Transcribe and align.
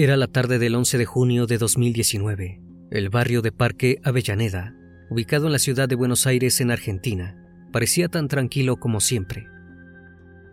Era 0.00 0.16
la 0.16 0.28
tarde 0.28 0.60
del 0.60 0.76
11 0.76 0.96
de 0.96 1.06
junio 1.06 1.48
de 1.48 1.58
2019. 1.58 2.62
El 2.92 3.10
barrio 3.10 3.42
de 3.42 3.50
Parque 3.50 3.98
Avellaneda, 4.04 4.72
ubicado 5.10 5.46
en 5.46 5.52
la 5.52 5.58
ciudad 5.58 5.88
de 5.88 5.96
Buenos 5.96 6.24
Aires, 6.28 6.60
en 6.60 6.70
Argentina, 6.70 7.36
parecía 7.72 8.06
tan 8.06 8.28
tranquilo 8.28 8.76
como 8.76 9.00
siempre. 9.00 9.48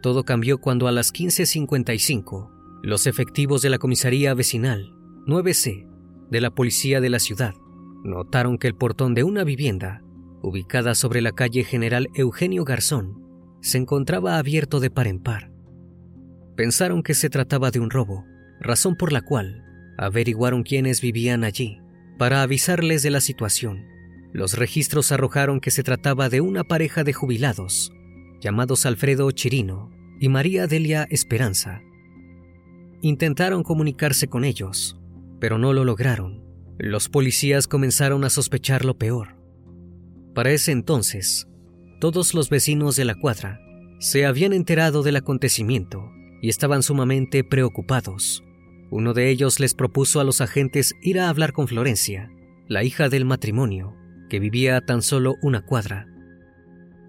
Todo 0.01 0.23
cambió 0.23 0.57
cuando 0.57 0.88
a 0.88 0.91
las 0.91 1.13
15.55, 1.13 2.50
los 2.81 3.05
efectivos 3.05 3.61
de 3.61 3.69
la 3.69 3.78
comisaría 3.78 4.34
vecinal 4.34 4.91
9C 5.28 5.88
de 6.31 6.41
la 6.41 6.50
policía 6.50 7.00
de 7.00 7.11
la 7.11 7.19
ciudad 7.19 7.53
notaron 8.03 8.57
que 8.57 8.66
el 8.66 8.73
portón 8.73 9.13
de 9.13 9.23
una 9.23 9.44
vivienda, 9.44 10.01
ubicada 10.41 10.95
sobre 10.95 11.22
la 11.22 11.34
calle 11.34 11.63
General 11.63 12.07
Eugenio 12.16 12.66
Garzón, 12.66 13.22
se 13.61 13.78
encontraba 13.78 14.39
abierto 14.39 14.79
de 14.79 14.89
par 14.89 15.05
en 15.05 15.19
par. 15.19 15.51
Pensaron 16.55 17.03
que 17.03 17.13
se 17.13 17.29
trataba 17.29 17.69
de 17.69 17.79
un 17.79 17.91
robo, 17.91 18.25
razón 18.66 18.96
por 18.96 19.14
la 19.14 19.22
cual 19.22 19.64
averiguaron 19.98 20.64
quiénes 20.64 21.02
vivían 21.02 21.44
allí 21.44 21.80
para 22.18 22.42
avisarles 22.42 23.03
de 23.03 23.12
la 23.12 23.22
situación. 23.22 23.86
Los 24.34 24.58
registros 24.58 25.12
arrojaron 25.12 25.62
que 25.62 25.72
se 25.72 25.84
trataba 25.84 26.28
de 26.30 26.42
una 26.42 26.64
pareja 26.64 27.03
de 27.03 27.14
jubilados, 27.14 27.94
llamados 28.42 28.86
Alfredo 28.86 29.31
Chirino 29.31 29.92
y 30.20 30.30
María 30.30 30.68
Delia 30.68 31.08
Esperanza. 31.09 31.81
Intentaron 33.02 33.64
comunicarse 33.64 34.28
con 34.28 34.44
ellos, 34.44 35.00
pero 35.40 35.58
no 35.58 35.74
lo 35.74 35.84
lograron. 35.84 36.44
Los 36.78 37.08
policías 37.08 37.68
comenzaron 37.68 38.26
a 38.26 38.30
sospechar 38.30 38.84
lo 38.84 38.97
peor. 38.97 39.38
Para 40.34 40.52
ese 40.52 40.72
entonces, 40.72 41.47
todos 42.02 42.34
los 42.34 42.50
vecinos 42.50 42.97
de 42.97 43.06
la 43.06 43.16
cuadra 43.16 43.59
se 44.00 44.26
habían 44.26 44.52
enterado 44.52 45.02
del 45.02 45.16
acontecimiento 45.16 46.12
y 46.42 46.50
estaban 46.50 46.84
sumamente 46.84 47.44
preocupados. 47.44 48.44
Uno 48.91 49.13
de 49.13 49.29
ellos 49.29 49.59
les 49.59 49.73
propuso 49.73 50.19
a 50.19 50.23
los 50.23 50.41
agentes 50.41 50.94
ir 51.01 51.19
a 51.19 51.29
hablar 51.29 51.53
con 51.53 51.68
Florencia, 51.68 52.31
la 52.68 52.84
hija 52.84 53.09
del 53.09 53.25
matrimonio, 53.25 53.96
que 54.29 54.40
vivía 54.40 54.78
a 54.78 54.81
tan 54.81 55.01
solo 55.01 55.35
una 55.41 55.62
cuadra. 55.62 56.07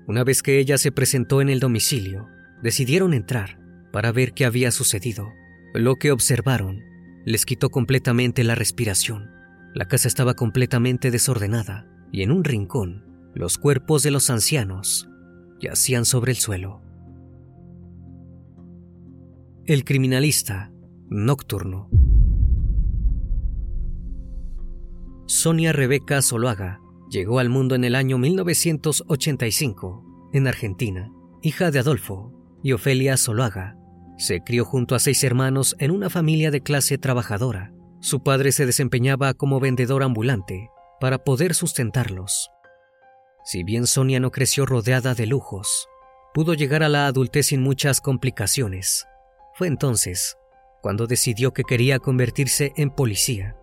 Una 0.06 0.25
vez 0.25 0.42
que 0.42 0.59
ella 0.59 0.78
se 0.78 0.92
presentó 0.92 1.41
en 1.41 1.48
el 1.48 1.60
domicilio, 1.60 2.28
decidieron 2.62 3.12
entrar 3.12 3.59
para 3.92 4.12
ver 4.12 4.32
qué 4.32 4.44
había 4.44 4.70
sucedido. 4.70 5.32
Lo 5.75 5.97
que 5.97 6.12
observaron 6.12 6.82
les 7.25 7.44
quitó 7.44 7.70
completamente 7.70 8.44
la 8.44 8.54
respiración. 8.54 9.31
La 9.75 9.87
casa 9.87 10.08
estaba 10.08 10.34
completamente 10.34 11.10
desordenada 11.10 11.87
y 12.12 12.22
en 12.22 12.31
un 12.31 12.44
rincón 12.44 13.04
los 13.34 13.58
cuerpos 13.58 14.03
de 14.03 14.10
los 14.10 14.31
ancianos 14.31 15.08
yacían 15.60 16.04
sobre 16.04 16.32
el 16.32 16.38
suelo. 16.38 16.82
El 19.66 19.84
criminalista 19.84 20.70
nocturno. 21.09 21.89
Sonia 25.27 25.72
Rebeca 25.72 26.22
Zoloaga 26.22 26.81
llegó 27.11 27.39
al 27.39 27.49
mundo 27.49 27.75
en 27.75 27.84
el 27.84 27.94
año 27.94 28.19
1985 28.19 30.31
en 30.33 30.47
Argentina, 30.47 31.12
hija 31.43 31.71
de 31.71 31.78
Adolfo 31.78 32.33
y 32.62 32.72
Ofelia 32.72 33.17
Zoloaga. 33.17 33.77
Se 34.19 34.41
crió 34.41 34.65
junto 34.65 34.94
a 34.94 34.99
seis 34.99 35.22
hermanos 35.25 35.77
en 35.78 35.91
una 35.91 36.11
familia 36.11 36.50
de 36.50 36.62
clase 36.62 36.99
trabajadora. 36.99 37.73
Su 38.00 38.23
padre 38.23 38.53
se 38.53 38.67
desempeñaba 38.67 39.34
como 39.34 39.61
vendedor 39.61 40.03
ambulante 40.03 40.71
para 41.00 41.19
poder 41.19 41.55
sustentarlos. 41.55 42.50
Si 43.44 43.62
bien 43.62 43.87
Sonia 43.87 44.21
no 44.21 44.31
creció 44.31 44.67
rodeada 44.67 45.15
de 45.15 45.27
lujos, 45.27 45.88
pudo 46.34 46.55
llegar 46.55 46.83
a 46.83 46.88
la 46.88 47.06
adultez 47.06 47.47
sin 47.47 47.62
muchas 47.62 48.00
complicaciones. 48.00 49.06
Fue 49.55 49.69
entonces 49.69 50.37
cuando 50.82 51.06
decidió 51.06 51.52
que 51.52 51.64
quería 51.64 51.99
convertirse 51.99 52.73
en 52.76 52.90
policía. 52.90 53.56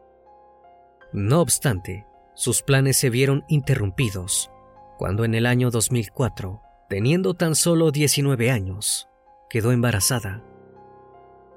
No 1.13 1.41
obstante, 1.41 2.05
sus 2.35 2.61
planes 2.61 2.97
se 2.97 3.09
vieron 3.09 3.43
interrumpidos 3.47 4.49
cuando 4.97 5.25
en 5.25 5.35
el 5.35 5.45
año 5.45 5.69
2004, 5.69 6.61
teniendo 6.89 7.33
tan 7.33 7.55
solo 7.55 7.91
19 7.91 8.51
años, 8.51 9.09
quedó 9.49 9.71
embarazada. 9.71 10.43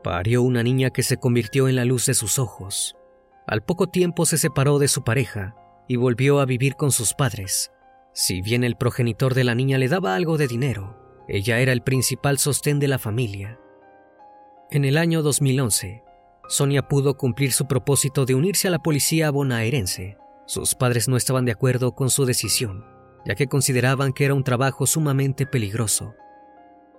Parió 0.02 0.42
una 0.42 0.62
niña 0.62 0.90
que 0.90 1.02
se 1.02 1.16
convirtió 1.16 1.68
en 1.68 1.76
la 1.76 1.84
luz 1.84 2.06
de 2.06 2.14
sus 2.14 2.38
ojos. 2.38 2.96
Al 3.46 3.62
poco 3.62 3.88
tiempo 3.88 4.26
se 4.26 4.38
separó 4.38 4.78
de 4.78 4.88
su 4.88 5.04
pareja 5.04 5.54
y 5.88 5.96
volvió 5.96 6.40
a 6.40 6.46
vivir 6.46 6.76
con 6.76 6.90
sus 6.90 7.14
padres. 7.14 7.70
Si 8.12 8.42
bien 8.42 8.64
el 8.64 8.76
progenitor 8.76 9.34
de 9.34 9.44
la 9.44 9.54
niña 9.54 9.78
le 9.78 9.88
daba 9.88 10.14
algo 10.14 10.38
de 10.38 10.48
dinero, 10.48 10.98
ella 11.28 11.60
era 11.60 11.72
el 11.72 11.82
principal 11.82 12.38
sostén 12.38 12.78
de 12.78 12.88
la 12.88 12.98
familia. 12.98 13.60
En 14.68 14.84
el 14.84 14.98
año 14.98 15.22
2011, 15.22 16.02
Sonia 16.48 16.88
pudo 16.88 17.16
cumplir 17.16 17.52
su 17.52 17.68
propósito 17.68 18.26
de 18.26 18.34
unirse 18.34 18.66
a 18.66 18.72
la 18.72 18.80
policía 18.80 19.30
bonaerense. 19.30 20.16
Sus 20.46 20.74
padres 20.74 21.06
no 21.06 21.16
estaban 21.16 21.44
de 21.44 21.52
acuerdo 21.52 21.94
con 21.94 22.10
su 22.10 22.24
decisión, 22.24 22.84
ya 23.24 23.36
que 23.36 23.46
consideraban 23.46 24.12
que 24.12 24.24
era 24.24 24.34
un 24.34 24.42
trabajo 24.42 24.86
sumamente 24.86 25.46
peligroso. 25.46 26.14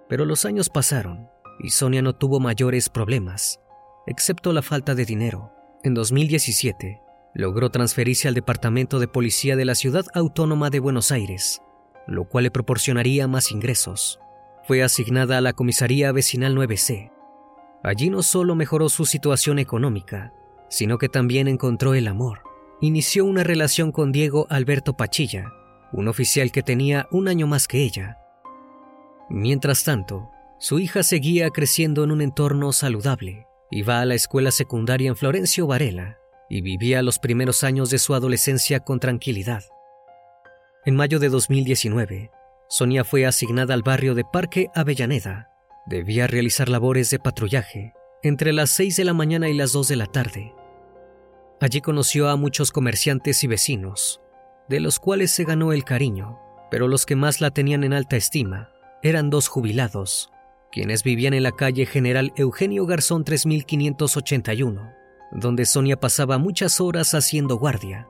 Pero 0.07 0.23
los 0.23 0.45
años 0.45 0.69
pasaron 0.69 1.27
y 1.59 1.71
Sonia 1.71 2.01
no 2.01 2.15
tuvo 2.15 2.39
mayores 2.39 2.87
problemas, 2.87 3.59
excepto 4.05 4.53
la 4.53 4.61
falta 4.61 4.95
de 4.95 5.03
dinero. 5.03 5.51
En 5.83 5.93
2017, 5.93 7.01
logró 7.33 7.69
transferirse 7.69 8.29
al 8.29 8.33
Departamento 8.33 8.97
de 8.97 9.09
Policía 9.09 9.57
de 9.57 9.65
la 9.65 9.75
Ciudad 9.75 10.05
Autónoma 10.13 10.69
de 10.69 10.79
Buenos 10.79 11.11
Aires, 11.11 11.61
lo 12.07 12.29
cual 12.29 12.45
le 12.45 12.51
proporcionaría 12.51 13.27
más 13.27 13.51
ingresos. 13.51 14.21
Fue 14.63 14.83
asignada 14.83 15.37
a 15.37 15.41
la 15.41 15.51
Comisaría 15.51 16.13
Vecinal 16.13 16.55
9C. 16.55 17.11
Allí 17.83 18.09
no 18.09 18.23
solo 18.23 18.55
mejoró 18.55 18.89
su 18.89 19.05
situación 19.05 19.59
económica, 19.59 20.33
sino 20.69 20.97
que 20.97 21.09
también 21.09 21.47
encontró 21.47 21.93
el 21.93 22.07
amor. 22.07 22.41
Inició 22.81 23.25
una 23.25 23.43
relación 23.43 23.91
con 23.91 24.11
Diego 24.11 24.47
Alberto 24.49 24.95
Pachilla, 24.95 25.51
un 25.91 26.07
oficial 26.07 26.51
que 26.51 26.63
tenía 26.63 27.07
un 27.11 27.27
año 27.27 27.47
más 27.47 27.67
que 27.67 27.83
ella. 27.83 28.17
Mientras 29.29 29.83
tanto, 29.83 30.29
su 30.59 30.79
hija 30.79 31.03
seguía 31.03 31.49
creciendo 31.49 32.03
en 32.03 32.11
un 32.11 32.21
entorno 32.21 32.73
saludable. 32.73 33.47
Iba 33.69 34.01
a 34.01 34.05
la 34.05 34.15
escuela 34.15 34.51
secundaria 34.51 35.09
en 35.09 35.15
Florencio 35.15 35.67
Varela 35.67 36.17
y 36.49 36.61
vivía 36.61 37.01
los 37.01 37.19
primeros 37.19 37.63
años 37.63 37.89
de 37.89 37.99
su 37.99 38.15
adolescencia 38.15 38.79
con 38.79 38.99
tranquilidad. 38.99 39.63
En 40.85 40.95
mayo 40.95 41.19
de 41.19 41.29
2019, 41.29 42.31
Sonia 42.69 43.03
fue 43.03 43.25
asignada 43.25 43.73
al 43.73 43.83
barrio 43.83 44.15
de 44.15 44.23
Parque 44.23 44.69
Avellaneda. 44.73 45.49
Debía 45.87 46.27
realizar 46.27 46.67
labores 46.67 47.09
de 47.11 47.17
patrullaje 47.17 47.93
entre 48.21 48.51
las 48.51 48.71
6 48.71 48.97
de 48.97 49.05
la 49.05 49.13
mañana 49.13 49.47
y 49.47 49.53
las 49.53 49.71
2 49.71 49.87
de 49.87 49.95
la 49.95 50.05
tarde. 50.05 50.53
Allí 51.61 51.79
conoció 51.79 52.27
a 52.27 52.35
muchos 52.35 52.71
comerciantes 52.71 53.41
y 53.45 53.47
vecinos, 53.47 54.19
de 54.67 54.81
los 54.81 54.99
cuales 54.99 55.31
se 55.31 55.45
ganó 55.45 55.71
el 55.71 55.85
cariño, 55.85 56.39
pero 56.69 56.89
los 56.89 57.05
que 57.05 57.15
más 57.15 57.39
la 57.39 57.51
tenían 57.51 57.85
en 57.85 57.93
alta 57.93 58.17
estima 58.17 58.69
eran 59.01 59.29
dos 59.29 59.47
jubilados, 59.47 60.29
quienes 60.73 61.03
vivían 61.03 61.33
en 61.33 61.43
la 61.43 61.53
calle 61.53 61.85
General 61.85 62.33
Eugenio 62.35 62.85
Garzón 62.85 63.23
3581, 63.23 64.91
donde 65.31 65.65
Sonia 65.65 65.97
pasaba 65.97 66.37
muchas 66.37 66.81
horas 66.81 67.13
haciendo 67.13 67.57
guardia. 67.57 68.09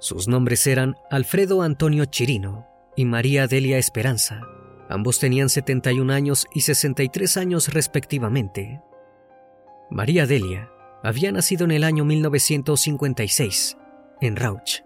Sus 0.00 0.28
nombres 0.28 0.66
eran 0.66 0.96
Alfredo 1.10 1.62
Antonio 1.62 2.04
Chirino 2.04 2.66
y 2.94 3.06
María 3.06 3.46
Delia 3.46 3.78
Esperanza. 3.78 4.42
Ambos 4.88 5.18
tenían 5.18 5.48
71 5.48 6.12
años 6.12 6.46
y 6.52 6.60
63 6.62 7.36
años 7.36 7.72
respectivamente. 7.72 8.80
María 9.90 10.26
Delia 10.26 10.70
había 11.02 11.32
nacido 11.32 11.64
en 11.64 11.70
el 11.70 11.84
año 11.84 12.04
1956 12.04 13.76
en 14.20 14.36
Rauch, 14.36 14.82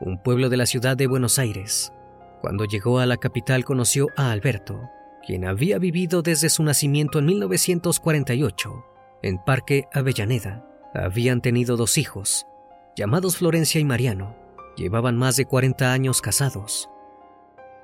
un 0.00 0.22
pueblo 0.22 0.48
de 0.48 0.56
la 0.56 0.66
ciudad 0.66 0.96
de 0.96 1.06
Buenos 1.06 1.38
Aires. 1.38 1.92
Cuando 2.40 2.64
llegó 2.64 2.98
a 2.98 3.06
la 3.06 3.18
capital 3.18 3.64
conoció 3.64 4.08
a 4.16 4.30
Alberto, 4.30 4.80
quien 5.26 5.44
había 5.44 5.78
vivido 5.78 6.22
desde 6.22 6.48
su 6.48 6.62
nacimiento 6.62 7.18
en 7.18 7.26
1948 7.26 8.84
en 9.22 9.38
Parque 9.38 9.86
Avellaneda. 9.92 10.66
Habían 10.94 11.40
tenido 11.40 11.76
dos 11.76 11.98
hijos, 11.98 12.46
llamados 12.96 13.36
Florencia 13.36 13.80
y 13.80 13.84
Mariano. 13.84 14.36
Llevaban 14.76 15.16
más 15.16 15.36
de 15.36 15.44
40 15.44 15.92
años 15.92 16.20
casados. 16.20 16.88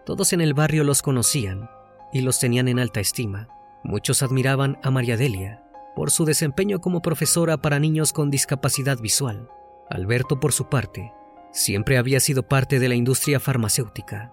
Todos 0.06 0.32
en 0.32 0.40
el 0.40 0.54
barrio 0.54 0.84
los 0.84 1.02
conocían 1.02 1.68
y 2.12 2.20
los 2.20 2.38
tenían 2.38 2.68
en 2.68 2.78
alta 2.78 3.00
estima. 3.00 3.48
Muchos 3.82 4.22
admiraban 4.22 4.78
a 4.84 4.92
María 4.92 5.16
Delia 5.16 5.64
por 5.96 6.12
su 6.12 6.24
desempeño 6.24 6.80
como 6.80 7.02
profesora 7.02 7.56
para 7.56 7.80
niños 7.80 8.12
con 8.12 8.30
discapacidad 8.30 8.98
visual. 8.98 9.50
Alberto, 9.90 10.38
por 10.38 10.52
su 10.52 10.68
parte, 10.68 11.12
siempre 11.50 11.98
había 11.98 12.20
sido 12.20 12.44
parte 12.44 12.78
de 12.78 12.88
la 12.88 12.94
industria 12.94 13.40
farmacéutica. 13.40 14.32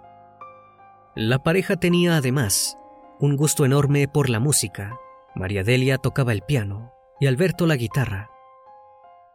La 1.15 1.41
pareja 1.41 1.75
tenía 1.75 2.17
además 2.17 2.77
un 3.19 3.35
gusto 3.35 3.65
enorme 3.65 4.07
por 4.07 4.29
la 4.29 4.39
música. 4.39 4.95
María 5.33 5.63
Delia 5.63 5.97
tocaba 5.97 6.33
el 6.33 6.43
piano 6.43 6.93
y 7.19 7.25
Alberto 7.25 7.65
la 7.65 7.77
guitarra. 7.77 8.29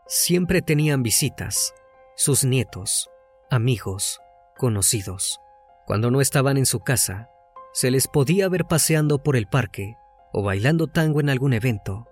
Siempre 0.06 0.62
tenían 0.62 1.02
visitas, 1.02 1.74
sus 2.14 2.44
nietos, 2.44 3.10
amigos, 3.50 4.20
conocidos. 4.56 5.40
Cuando 5.88 6.10
no 6.10 6.20
estaban 6.20 6.58
en 6.58 6.66
su 6.66 6.80
casa, 6.80 7.30
se 7.72 7.90
les 7.90 8.08
podía 8.08 8.46
ver 8.50 8.66
paseando 8.66 9.22
por 9.22 9.36
el 9.36 9.46
parque 9.46 9.96
o 10.34 10.42
bailando 10.42 10.86
tango 10.86 11.20
en 11.20 11.30
algún 11.30 11.54
evento. 11.54 12.06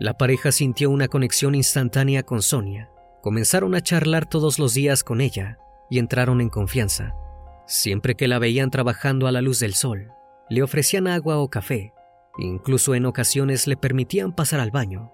La 0.00 0.18
pareja 0.18 0.50
sintió 0.50 0.90
una 0.90 1.06
conexión 1.06 1.54
instantánea 1.54 2.24
con 2.24 2.42
Sonia. 2.42 2.90
Comenzaron 3.22 3.76
a 3.76 3.82
charlar 3.82 4.26
todos 4.26 4.58
los 4.58 4.74
días 4.74 5.04
con 5.04 5.20
ella 5.20 5.58
y 5.88 6.00
entraron 6.00 6.40
en 6.40 6.48
confianza. 6.48 7.14
Siempre 7.68 8.16
que 8.16 8.26
la 8.26 8.40
veían 8.40 8.72
trabajando 8.72 9.28
a 9.28 9.32
la 9.32 9.42
luz 9.42 9.60
del 9.60 9.74
sol, 9.74 10.10
le 10.50 10.64
ofrecían 10.64 11.06
agua 11.06 11.38
o 11.38 11.48
café, 11.48 11.92
incluso 12.36 12.96
en 12.96 13.06
ocasiones 13.06 13.68
le 13.68 13.76
permitían 13.76 14.32
pasar 14.32 14.58
al 14.58 14.72
baño. 14.72 15.12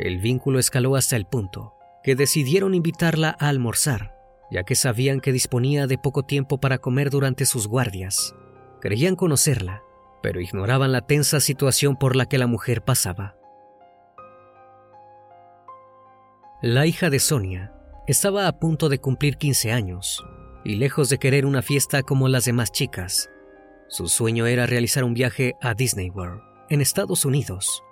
El 0.00 0.18
vínculo 0.18 0.58
escaló 0.58 0.96
hasta 0.96 1.14
el 1.14 1.26
punto 1.26 1.74
que 2.02 2.16
decidieron 2.16 2.74
invitarla 2.74 3.36
a 3.38 3.48
almorzar, 3.48 4.19
ya 4.50 4.64
que 4.64 4.74
sabían 4.74 5.20
que 5.20 5.32
disponía 5.32 5.86
de 5.86 5.98
poco 5.98 6.24
tiempo 6.24 6.58
para 6.58 6.78
comer 6.78 7.10
durante 7.10 7.46
sus 7.46 7.66
guardias. 7.66 8.34
Creían 8.80 9.16
conocerla, 9.16 9.82
pero 10.22 10.40
ignoraban 10.40 10.92
la 10.92 11.06
tensa 11.06 11.40
situación 11.40 11.96
por 11.96 12.16
la 12.16 12.26
que 12.26 12.38
la 12.38 12.46
mujer 12.46 12.82
pasaba. 12.82 13.36
La 16.62 16.86
hija 16.86 17.10
de 17.10 17.20
Sonia 17.20 17.72
estaba 18.06 18.46
a 18.46 18.58
punto 18.58 18.88
de 18.88 18.98
cumplir 18.98 19.36
15 19.36 19.72
años 19.72 20.24
y 20.64 20.76
lejos 20.76 21.08
de 21.08 21.18
querer 21.18 21.46
una 21.46 21.62
fiesta 21.62 22.02
como 22.02 22.28
las 22.28 22.44
demás 22.44 22.70
chicas, 22.70 23.30
su 23.92 24.06
sueño 24.06 24.46
era 24.46 24.66
realizar 24.66 25.02
un 25.02 25.14
viaje 25.14 25.56
a 25.60 25.74
Disney 25.74 26.10
World, 26.10 26.40
en 26.68 26.80
Estados 26.80 27.24
Unidos. 27.24 27.82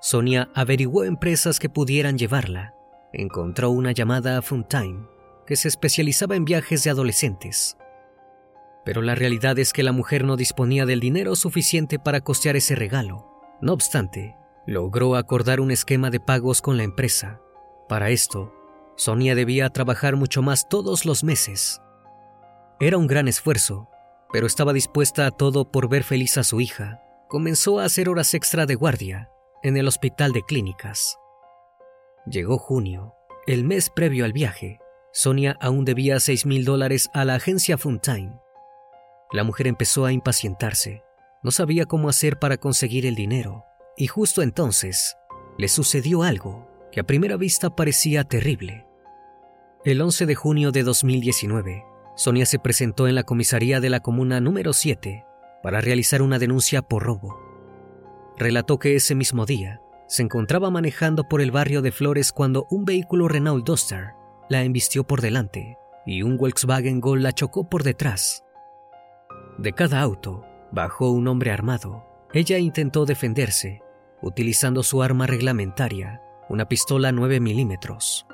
Sonia 0.00 0.48
averiguó 0.54 1.02
empresas 1.02 1.58
que 1.58 1.68
pudieran 1.68 2.16
llevarla. 2.16 2.72
Encontró 3.12 3.70
una 3.70 3.90
llamada 3.90 4.38
a 4.38 4.42
Funtime, 4.42 5.08
se 5.56 5.68
especializaba 5.68 6.36
en 6.36 6.44
viajes 6.44 6.84
de 6.84 6.90
adolescentes. 6.90 7.76
Pero 8.84 9.02
la 9.02 9.14
realidad 9.14 9.58
es 9.58 9.72
que 9.72 9.82
la 9.82 9.92
mujer 9.92 10.24
no 10.24 10.36
disponía 10.36 10.86
del 10.86 11.00
dinero 11.00 11.36
suficiente 11.36 11.98
para 11.98 12.20
costear 12.20 12.56
ese 12.56 12.74
regalo. 12.74 13.28
No 13.60 13.72
obstante, 13.72 14.36
logró 14.66 15.16
acordar 15.16 15.60
un 15.60 15.70
esquema 15.70 16.10
de 16.10 16.20
pagos 16.20 16.62
con 16.62 16.76
la 16.76 16.82
empresa. 16.82 17.40
Para 17.88 18.10
esto, 18.10 18.52
Sonia 18.96 19.34
debía 19.34 19.70
trabajar 19.70 20.16
mucho 20.16 20.42
más 20.42 20.68
todos 20.68 21.04
los 21.04 21.24
meses. 21.24 21.80
Era 22.80 22.98
un 22.98 23.06
gran 23.06 23.28
esfuerzo, 23.28 23.88
pero 24.32 24.46
estaba 24.46 24.72
dispuesta 24.72 25.26
a 25.26 25.30
todo 25.30 25.70
por 25.70 25.88
ver 25.88 26.02
feliz 26.02 26.36
a 26.38 26.42
su 26.42 26.60
hija. 26.60 27.00
Comenzó 27.28 27.78
a 27.78 27.84
hacer 27.84 28.08
horas 28.08 28.34
extra 28.34 28.66
de 28.66 28.74
guardia 28.74 29.28
en 29.62 29.76
el 29.76 29.86
hospital 29.86 30.32
de 30.32 30.42
clínicas. 30.42 31.18
Llegó 32.26 32.58
junio, 32.58 33.14
el 33.46 33.64
mes 33.64 33.90
previo 33.90 34.24
al 34.24 34.32
viaje. 34.32 34.78
Sonia 35.12 35.58
aún 35.60 35.84
debía 35.84 36.18
seis 36.20 36.46
mil 36.46 36.64
dólares 36.64 37.10
a 37.12 37.26
la 37.26 37.34
agencia 37.34 37.76
Funtime. 37.76 38.40
La 39.30 39.44
mujer 39.44 39.66
empezó 39.66 40.06
a 40.06 40.12
impacientarse. 40.12 41.02
No 41.42 41.50
sabía 41.50 41.84
cómo 41.84 42.08
hacer 42.08 42.38
para 42.38 42.56
conseguir 42.56 43.04
el 43.04 43.14
dinero. 43.14 43.66
Y 43.94 44.06
justo 44.06 44.40
entonces 44.40 45.16
le 45.58 45.68
sucedió 45.68 46.22
algo 46.22 46.66
que 46.90 47.00
a 47.00 47.04
primera 47.04 47.36
vista 47.36 47.76
parecía 47.76 48.24
terrible. 48.24 48.86
El 49.84 50.00
11 50.00 50.24
de 50.24 50.34
junio 50.34 50.72
de 50.72 50.82
2019, 50.82 51.84
Sonia 52.16 52.46
se 52.46 52.58
presentó 52.58 53.06
en 53.06 53.14
la 53.14 53.24
comisaría 53.24 53.80
de 53.80 53.90
la 53.90 54.00
comuna 54.00 54.40
número 54.40 54.72
7 54.72 55.26
para 55.62 55.82
realizar 55.82 56.22
una 56.22 56.38
denuncia 56.38 56.80
por 56.80 57.02
robo. 57.02 57.38
Relató 58.38 58.78
que 58.78 58.96
ese 58.96 59.14
mismo 59.14 59.44
día 59.44 59.82
se 60.08 60.22
encontraba 60.22 60.70
manejando 60.70 61.24
por 61.24 61.42
el 61.42 61.50
barrio 61.50 61.82
de 61.82 61.92
Flores 61.92 62.32
cuando 62.32 62.66
un 62.70 62.86
vehículo 62.86 63.28
Renault 63.28 63.66
Duster 63.66 64.21
la 64.52 64.62
embistió 64.62 65.04
por 65.04 65.20
delante 65.20 65.76
y 66.06 66.22
un 66.22 66.36
Volkswagen 66.36 67.00
Gol 67.00 67.22
la 67.22 67.32
chocó 67.32 67.68
por 67.68 67.82
detrás. 67.82 68.44
De 69.58 69.72
cada 69.72 70.00
auto 70.00 70.44
bajó 70.70 71.10
un 71.10 71.26
hombre 71.26 71.50
armado. 71.50 72.04
Ella 72.32 72.58
intentó 72.58 73.04
defenderse 73.04 73.82
utilizando 74.22 74.82
su 74.82 75.02
arma 75.02 75.26
reglamentaria, 75.26 76.22
una 76.48 76.66
pistola 76.68 77.12
9 77.12 77.40
milímetros. 77.40 78.26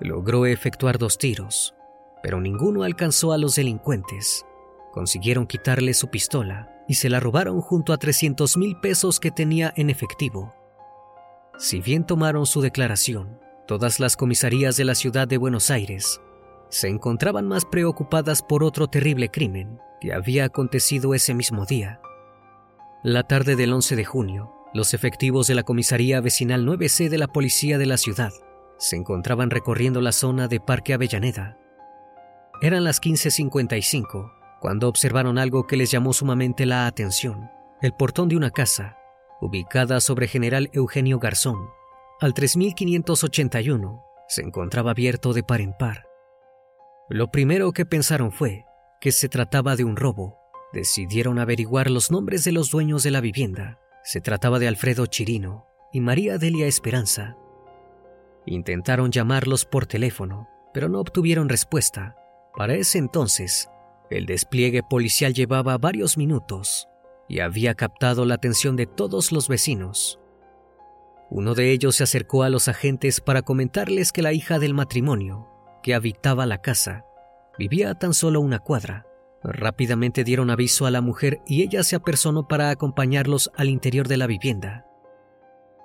Logró 0.00 0.44
efectuar 0.44 0.98
dos 0.98 1.18
tiros, 1.18 1.74
pero 2.22 2.40
ninguno 2.40 2.82
alcanzó 2.82 3.32
a 3.32 3.38
los 3.38 3.54
delincuentes. 3.54 4.44
Consiguieron 4.92 5.46
quitarle 5.46 5.94
su 5.94 6.08
pistola 6.08 6.72
y 6.88 6.94
se 6.94 7.08
la 7.08 7.20
robaron 7.20 7.60
junto 7.60 7.92
a 7.92 7.98
300 7.98 8.56
mil 8.56 8.76
pesos 8.80 9.20
que 9.20 9.30
tenía 9.30 9.72
en 9.76 9.90
efectivo. 9.90 10.54
Si 11.58 11.80
bien 11.80 12.04
tomaron 12.04 12.44
su 12.44 12.60
declaración, 12.60 13.38
todas 13.66 14.00
las 14.00 14.16
comisarías 14.16 14.76
de 14.76 14.84
la 14.84 14.94
ciudad 14.94 15.28
de 15.28 15.38
Buenos 15.38 15.70
Aires 15.70 16.20
se 16.68 16.88
encontraban 16.88 17.46
más 17.46 17.64
preocupadas 17.64 18.42
por 18.42 18.64
otro 18.64 18.88
terrible 18.88 19.30
crimen 19.30 19.78
que 20.00 20.12
había 20.12 20.44
acontecido 20.44 21.14
ese 21.14 21.34
mismo 21.34 21.64
día. 21.64 22.00
La 23.02 23.22
tarde 23.22 23.56
del 23.56 23.72
11 23.72 23.96
de 23.96 24.04
junio, 24.04 24.52
los 24.74 24.94
efectivos 24.94 25.46
de 25.46 25.54
la 25.54 25.62
comisaría 25.62 26.20
vecinal 26.20 26.66
9C 26.66 27.08
de 27.08 27.18
la 27.18 27.28
policía 27.28 27.78
de 27.78 27.86
la 27.86 27.96
ciudad 27.96 28.32
se 28.78 28.96
encontraban 28.96 29.50
recorriendo 29.50 30.00
la 30.00 30.12
zona 30.12 30.48
de 30.48 30.60
Parque 30.60 30.92
Avellaneda. 30.92 31.56
Eran 32.60 32.84
las 32.84 33.00
15.55 33.00 34.32
cuando 34.60 34.88
observaron 34.88 35.38
algo 35.38 35.66
que 35.66 35.76
les 35.76 35.90
llamó 35.90 36.12
sumamente 36.12 36.66
la 36.66 36.86
atención. 36.86 37.50
el 37.82 37.92
portón 37.92 38.28
de 38.28 38.36
una 38.36 38.50
casa, 38.50 38.96
ubicada 39.40 40.00
sobre 40.00 40.28
General 40.28 40.70
Eugenio 40.72 41.18
Garzón, 41.18 41.68
al 42.20 42.32
3581, 42.32 44.02
se 44.28 44.42
encontraba 44.42 44.92
abierto 44.92 45.32
de 45.32 45.42
par 45.42 45.60
en 45.60 45.74
par. 45.74 46.06
Lo 47.08 47.30
primero 47.30 47.72
que 47.72 47.86
pensaron 47.86 48.32
fue 48.32 48.64
que 49.00 49.12
se 49.12 49.28
trataba 49.28 49.76
de 49.76 49.84
un 49.84 49.96
robo. 49.96 50.38
Decidieron 50.72 51.38
averiguar 51.38 51.90
los 51.90 52.10
nombres 52.10 52.42
de 52.44 52.52
los 52.52 52.70
dueños 52.70 53.02
de 53.02 53.10
la 53.10 53.20
vivienda. 53.20 53.78
Se 54.02 54.20
trataba 54.20 54.58
de 54.58 54.66
Alfredo 54.66 55.06
Chirino 55.06 55.66
y 55.92 56.00
María 56.00 56.38
Delia 56.38 56.66
Esperanza. 56.66 57.36
Intentaron 58.46 59.12
llamarlos 59.12 59.64
por 59.64 59.86
teléfono, 59.86 60.48
pero 60.72 60.88
no 60.88 61.00
obtuvieron 61.00 61.48
respuesta. 61.48 62.16
Para 62.56 62.74
ese 62.74 62.98
entonces, 62.98 63.68
el 64.10 64.26
despliegue 64.26 64.82
policial 64.82 65.34
llevaba 65.34 65.78
varios 65.78 66.16
minutos 66.16 66.88
y 67.28 67.40
había 67.40 67.74
captado 67.74 68.24
la 68.24 68.34
atención 68.34 68.76
de 68.76 68.86
todos 68.86 69.32
los 69.32 69.48
vecinos. 69.48 70.20
Uno 71.30 71.54
de 71.54 71.72
ellos 71.72 71.96
se 71.96 72.04
acercó 72.04 72.42
a 72.44 72.50
los 72.50 72.68
agentes 72.68 73.20
para 73.20 73.42
comentarles 73.42 74.12
que 74.12 74.22
la 74.22 74.32
hija 74.32 74.58
del 74.58 74.74
matrimonio, 74.74 75.48
que 75.82 75.94
habitaba 75.94 76.46
la 76.46 76.62
casa, 76.62 77.04
vivía 77.58 77.90
a 77.90 77.94
tan 77.98 78.14
solo 78.14 78.40
una 78.40 78.60
cuadra. 78.60 79.06
Rápidamente 79.42 80.24
dieron 80.24 80.50
aviso 80.50 80.86
a 80.86 80.90
la 80.90 81.00
mujer 81.00 81.40
y 81.46 81.62
ella 81.62 81.82
se 81.82 81.96
apersonó 81.96 82.48
para 82.48 82.70
acompañarlos 82.70 83.50
al 83.56 83.68
interior 83.68 84.08
de 84.08 84.16
la 84.16 84.26
vivienda. 84.26 84.86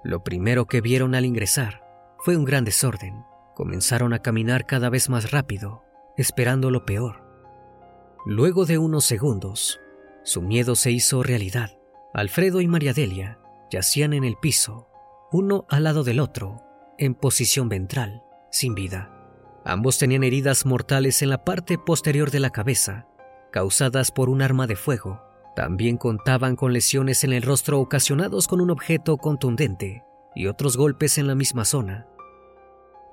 Lo 0.04 0.24
primero 0.24 0.66
que 0.66 0.82
vieron 0.82 1.16
al 1.16 1.26
ingresar 1.26 1.84
fue 2.20 2.38
un 2.38 2.46
gran 2.46 2.66
desorden. 2.66 3.24
Comenzaron 3.56 4.14
a 4.14 4.20
caminar 4.20 4.66
cada 4.66 4.90
vez 4.90 5.10
más 5.10 5.32
rápido, 5.32 5.84
esperando 6.18 6.72
lo 6.72 6.86
peor. 6.86 7.24
Luego 8.26 8.66
de 8.66 8.78
unos 8.78 9.06
segundos, 9.06 9.80
su 10.24 10.42
miedo 10.42 10.76
se 10.76 10.92
hizo 10.92 11.24
realidad. 11.24 11.78
Alfredo 12.14 12.62
y 12.62 12.68
María 12.68 12.94
Delia 12.94 13.40
yacían 13.72 14.14
en 14.14 14.24
el 14.24 14.36
piso, 14.42 14.88
uno 15.32 15.66
al 15.70 15.86
lado 15.86 16.04
del 16.04 16.20
otro, 16.20 16.62
en 16.98 17.16
posición 17.16 17.70
ventral, 17.70 18.24
sin 18.52 18.76
vida. 18.76 19.10
Ambos 19.64 19.98
tenían 19.98 20.24
heridas 20.24 20.66
mortales 20.66 21.22
en 21.22 21.30
la 21.30 21.44
parte 21.46 21.78
posterior 21.78 22.32
de 22.32 22.40
la 22.40 22.50
cabeza, 22.50 23.08
causadas 23.52 24.12
por 24.12 24.30
un 24.30 24.42
arma 24.42 24.68
de 24.68 24.76
fuego. 24.76 25.22
También 25.56 25.98
contaban 25.98 26.56
con 26.56 26.74
lesiones 26.74 27.24
en 27.24 27.34
el 27.34 27.44
rostro 27.44 27.80
ocasionados 27.80 28.48
con 28.48 28.62
un 28.62 28.72
objeto 28.72 29.18
contundente 29.18 30.04
y 30.36 30.48
otros 30.48 30.78
golpes 30.78 31.18
en 31.18 31.28
la 31.28 31.36
misma 31.36 31.66
zona. 31.66 32.08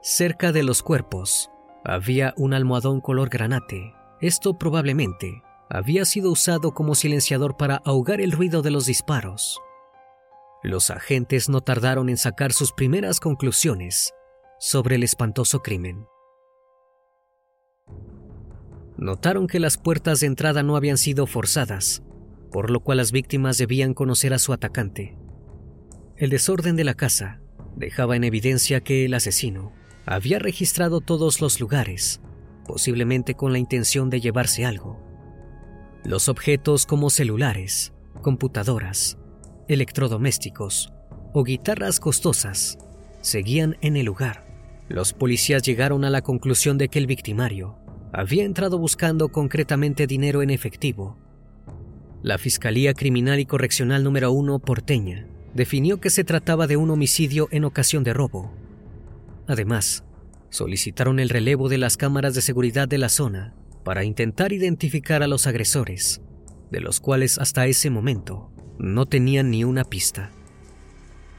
Cerca 0.02 0.52
de 0.52 0.62
los 0.62 0.82
cuerpos 0.82 1.50
había 1.84 2.34
un 2.37 2.54
almohadón 2.54 3.00
color 3.00 3.28
granate. 3.28 3.94
Esto 4.20 4.58
probablemente 4.58 5.42
había 5.68 6.04
sido 6.04 6.30
usado 6.30 6.72
como 6.72 6.94
silenciador 6.94 7.56
para 7.56 7.76
ahogar 7.84 8.20
el 8.20 8.32
ruido 8.32 8.62
de 8.62 8.70
los 8.70 8.87
disparos. 8.87 9.60
Los 10.62 10.90
agentes 10.90 11.48
no 11.48 11.60
tardaron 11.60 12.08
en 12.08 12.16
sacar 12.16 12.52
sus 12.52 12.72
primeras 12.72 13.20
conclusiones 13.20 14.12
sobre 14.58 14.96
el 14.96 15.04
espantoso 15.04 15.60
crimen. 15.60 16.04
Notaron 18.96 19.46
que 19.46 19.60
las 19.60 19.78
puertas 19.78 20.18
de 20.18 20.26
entrada 20.26 20.64
no 20.64 20.74
habían 20.74 20.98
sido 20.98 21.28
forzadas, 21.28 22.02
por 22.50 22.70
lo 22.70 22.80
cual 22.80 22.98
las 22.98 23.12
víctimas 23.12 23.56
debían 23.56 23.94
conocer 23.94 24.34
a 24.34 24.40
su 24.40 24.52
atacante. 24.52 25.16
El 26.16 26.30
desorden 26.30 26.74
de 26.74 26.82
la 26.82 26.94
casa 26.94 27.40
dejaba 27.76 28.16
en 28.16 28.24
evidencia 28.24 28.80
que 28.80 29.04
el 29.04 29.14
asesino 29.14 29.72
había 30.04 30.40
registrado 30.40 31.00
todos 31.00 31.40
los 31.40 31.60
lugares, 31.60 32.20
posiblemente 32.66 33.34
con 33.34 33.52
la 33.52 33.58
intención 33.58 34.10
de 34.10 34.20
llevarse 34.20 34.64
algo. 34.64 35.00
Los 36.02 36.28
objetos 36.28 36.86
como 36.86 37.10
celulares, 37.10 37.92
computadoras, 38.22 39.17
electrodomésticos 39.68 40.92
o 41.32 41.44
guitarras 41.44 42.00
costosas 42.00 42.78
seguían 43.20 43.76
en 43.80 43.96
el 43.96 44.06
lugar. 44.06 44.46
Los 44.88 45.12
policías 45.12 45.62
llegaron 45.62 46.04
a 46.04 46.10
la 46.10 46.22
conclusión 46.22 46.78
de 46.78 46.88
que 46.88 46.98
el 46.98 47.06
victimario 47.06 47.76
había 48.12 48.44
entrado 48.44 48.78
buscando 48.78 49.28
concretamente 49.28 50.06
dinero 50.06 50.42
en 50.42 50.50
efectivo. 50.50 51.18
La 52.22 52.38
Fiscalía 52.38 52.94
Criminal 52.94 53.38
y 53.38 53.46
Correccional 53.46 54.02
número 54.02 54.32
1 54.32 54.58
porteña 54.60 55.26
definió 55.54 56.00
que 56.00 56.10
se 56.10 56.25
trataba 56.25 56.66
de 56.66 56.76
un 56.76 56.90
homicidio 56.90 57.48
en 57.50 57.64
ocasión 57.64 58.02
de 58.04 58.14
robo. 58.14 58.52
Además, 59.46 60.04
solicitaron 60.50 61.20
el 61.20 61.28
relevo 61.28 61.68
de 61.68 61.78
las 61.78 61.96
cámaras 61.96 62.34
de 62.34 62.40
seguridad 62.40 62.88
de 62.88 62.98
la 62.98 63.08
zona 63.08 63.54
para 63.84 64.04
intentar 64.04 64.52
identificar 64.52 65.22
a 65.22 65.26
los 65.26 65.46
agresores, 65.46 66.22
de 66.70 66.80
los 66.80 67.00
cuales 67.00 67.38
hasta 67.38 67.66
ese 67.66 67.90
momento 67.90 68.50
no 68.78 69.06
tenían 69.06 69.50
ni 69.50 69.64
una 69.64 69.85
pista. 69.85 70.30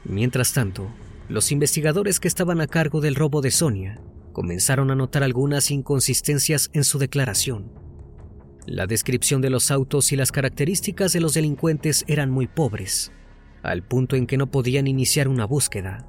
Mientras 0.04 0.52
tanto, 0.52 0.90
los 1.28 1.52
investigadores 1.52 2.20
que 2.20 2.28
estaban 2.28 2.60
a 2.60 2.66
cargo 2.66 3.00
del 3.00 3.14
robo 3.14 3.40
de 3.40 3.50
Sonia 3.50 4.00
comenzaron 4.32 4.90
a 4.90 4.94
notar 4.94 5.22
algunas 5.22 5.70
inconsistencias 5.70 6.70
en 6.72 6.84
su 6.84 6.98
declaración. 6.98 7.72
La 8.66 8.86
descripción 8.86 9.40
de 9.40 9.50
los 9.50 9.70
autos 9.70 10.12
y 10.12 10.16
las 10.16 10.32
características 10.32 11.12
de 11.12 11.20
los 11.20 11.34
delincuentes 11.34 12.04
eran 12.06 12.30
muy 12.30 12.46
pobres, 12.46 13.10
al 13.62 13.82
punto 13.82 14.16
en 14.16 14.26
que 14.26 14.36
no 14.36 14.50
podían 14.50 14.86
iniciar 14.86 15.28
una 15.28 15.46
búsqueda. 15.46 16.06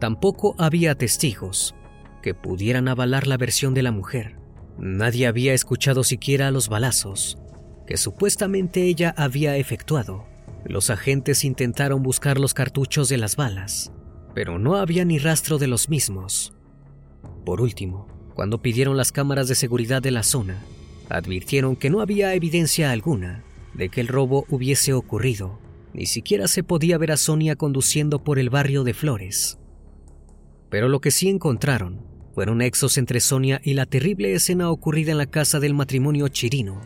Tampoco 0.00 0.54
había 0.58 0.96
testigos 0.96 1.74
que 2.22 2.34
pudieran 2.34 2.88
avalar 2.88 3.26
la 3.26 3.36
versión 3.36 3.74
de 3.74 3.82
la 3.82 3.92
mujer. 3.92 4.36
Nadie 4.78 5.26
había 5.26 5.54
escuchado 5.54 6.04
siquiera 6.04 6.50
los 6.50 6.68
balazos 6.68 7.38
que 7.86 7.96
supuestamente 7.96 8.82
ella 8.84 9.14
había 9.16 9.56
efectuado. 9.56 10.24
Los 10.64 10.90
agentes 10.90 11.44
intentaron 11.44 12.02
buscar 12.02 12.38
los 12.38 12.54
cartuchos 12.54 13.08
de 13.08 13.16
las 13.16 13.36
balas, 13.36 13.92
pero 14.34 14.58
no 14.58 14.76
había 14.76 15.04
ni 15.04 15.18
rastro 15.18 15.58
de 15.58 15.68
los 15.68 15.88
mismos. 15.88 16.52
Por 17.44 17.60
último, 17.60 18.08
cuando 18.34 18.60
pidieron 18.60 18.96
las 18.96 19.12
cámaras 19.12 19.48
de 19.48 19.54
seguridad 19.54 20.02
de 20.02 20.10
la 20.10 20.22
zona, 20.22 20.62
advirtieron 21.08 21.76
que 21.76 21.90
no 21.90 22.00
había 22.00 22.34
evidencia 22.34 22.90
alguna 22.90 23.44
de 23.74 23.88
que 23.88 24.00
el 24.00 24.08
robo 24.08 24.44
hubiese 24.48 24.92
ocurrido. 24.92 25.58
Ni 25.94 26.06
siquiera 26.06 26.48
se 26.48 26.62
podía 26.62 26.98
ver 26.98 27.12
a 27.12 27.16
Sonia 27.16 27.56
conduciendo 27.56 28.22
por 28.22 28.38
el 28.38 28.50
barrio 28.50 28.84
de 28.84 28.92
Flores. 28.92 29.58
Pero 30.68 30.88
lo 30.88 31.00
que 31.00 31.10
sí 31.10 31.28
encontraron 31.28 32.04
fueron 32.34 32.58
nexos 32.58 32.98
entre 32.98 33.20
Sonia 33.20 33.60
y 33.64 33.74
la 33.74 33.86
terrible 33.86 34.34
escena 34.34 34.70
ocurrida 34.70 35.12
en 35.12 35.18
la 35.18 35.26
casa 35.26 35.60
del 35.60 35.72
matrimonio 35.72 36.28
chirino. 36.28 36.82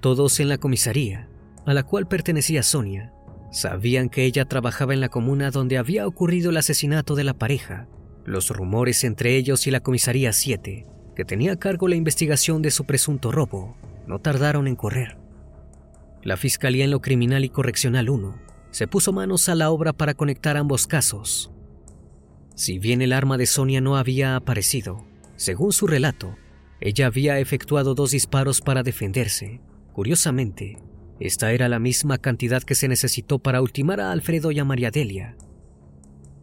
Todos 0.00 0.40
en 0.40 0.48
la 0.48 0.58
comisaría, 0.58 1.28
a 1.64 1.74
la 1.74 1.82
cual 1.82 2.06
pertenecía 2.06 2.62
Sonia, 2.62 3.12
sabían 3.50 4.08
que 4.08 4.24
ella 4.24 4.44
trabajaba 4.44 4.94
en 4.94 5.00
la 5.00 5.08
comuna 5.08 5.50
donde 5.50 5.78
había 5.78 6.06
ocurrido 6.06 6.50
el 6.50 6.56
asesinato 6.56 7.14
de 7.14 7.24
la 7.24 7.34
pareja. 7.34 7.88
Los 8.24 8.50
rumores 8.50 9.04
entre 9.04 9.36
ellos 9.36 9.66
y 9.66 9.70
la 9.70 9.80
comisaría 9.80 10.32
7, 10.32 10.86
que 11.14 11.24
tenía 11.24 11.52
a 11.52 11.56
cargo 11.56 11.88
la 11.88 11.96
investigación 11.96 12.62
de 12.62 12.70
su 12.70 12.84
presunto 12.84 13.32
robo, 13.32 13.76
no 14.06 14.18
tardaron 14.20 14.66
en 14.66 14.76
correr. 14.76 15.18
La 16.22 16.36
Fiscalía 16.36 16.84
en 16.84 16.90
lo 16.90 17.00
Criminal 17.00 17.44
y 17.44 17.48
Correccional 17.48 18.10
1 18.10 18.38
se 18.70 18.88
puso 18.88 19.12
manos 19.12 19.48
a 19.48 19.54
la 19.54 19.70
obra 19.70 19.92
para 19.92 20.14
conectar 20.14 20.56
ambos 20.56 20.86
casos 20.86 21.52
si 22.56 22.78
bien 22.78 23.02
el 23.02 23.12
arma 23.12 23.36
de 23.36 23.44
Sonia 23.44 23.82
no 23.82 23.98
había 23.98 24.34
aparecido, 24.34 25.04
según 25.36 25.72
su 25.72 25.86
relato, 25.86 26.36
ella 26.80 27.06
había 27.06 27.38
efectuado 27.38 27.94
dos 27.94 28.12
disparos 28.12 28.62
para 28.62 28.82
defenderse. 28.82 29.60
Curiosamente, 29.96 30.76
esta 31.20 31.52
era 31.52 31.70
la 31.70 31.78
misma 31.78 32.18
cantidad 32.18 32.62
que 32.62 32.74
se 32.74 32.86
necesitó 32.86 33.38
para 33.38 33.62
ultimar 33.62 33.98
a 34.02 34.12
Alfredo 34.12 34.50
y 34.50 34.58
a 34.58 34.64
María 34.66 34.90
Delia. 34.90 35.38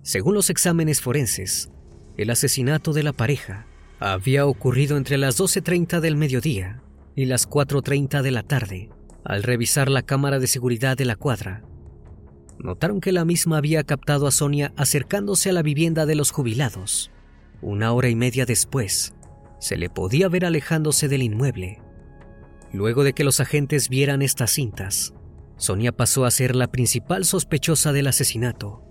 Según 0.01 0.33
los 0.33 0.49
exámenes 0.49 1.01
forenses, 1.01 1.69
el 2.17 2.31
asesinato 2.31 2.93
de 2.93 3.03
la 3.03 3.13
pareja 3.13 3.67
había 3.99 4.47
ocurrido 4.47 4.97
entre 4.97 5.19
las 5.19 5.39
12.30 5.39 5.99
del 5.99 6.15
mediodía 6.15 6.81
y 7.15 7.25
las 7.25 7.47
4.30 7.47 8.23
de 8.23 8.31
la 8.31 8.41
tarde. 8.41 8.89
Al 9.23 9.43
revisar 9.43 9.87
la 9.87 10.01
cámara 10.01 10.39
de 10.39 10.47
seguridad 10.47 10.97
de 10.97 11.05
la 11.05 11.15
cuadra, 11.15 11.61
notaron 12.57 13.01
que 13.01 13.11
la 13.11 13.23
misma 13.23 13.57
había 13.57 13.83
captado 13.83 14.25
a 14.25 14.31
Sonia 14.31 14.73
acercándose 14.77 15.51
a 15.51 15.53
la 15.53 15.61
vivienda 15.61 16.07
de 16.07 16.15
los 16.15 16.31
jubilados. 16.31 17.11
Una 17.61 17.93
hora 17.93 18.09
y 18.09 18.15
media 18.15 18.47
después, 18.47 19.13
se 19.59 19.77
le 19.77 19.91
podía 19.91 20.27
ver 20.27 20.43
alejándose 20.43 21.07
del 21.07 21.21
inmueble. 21.21 21.82
Luego 22.73 23.03
de 23.03 23.13
que 23.13 23.23
los 23.23 23.39
agentes 23.39 23.87
vieran 23.87 24.23
estas 24.23 24.51
cintas, 24.51 25.13
Sonia 25.57 25.91
pasó 25.91 26.25
a 26.25 26.31
ser 26.31 26.55
la 26.55 26.67
principal 26.67 27.23
sospechosa 27.23 27.93
del 27.93 28.07
asesinato. 28.07 28.81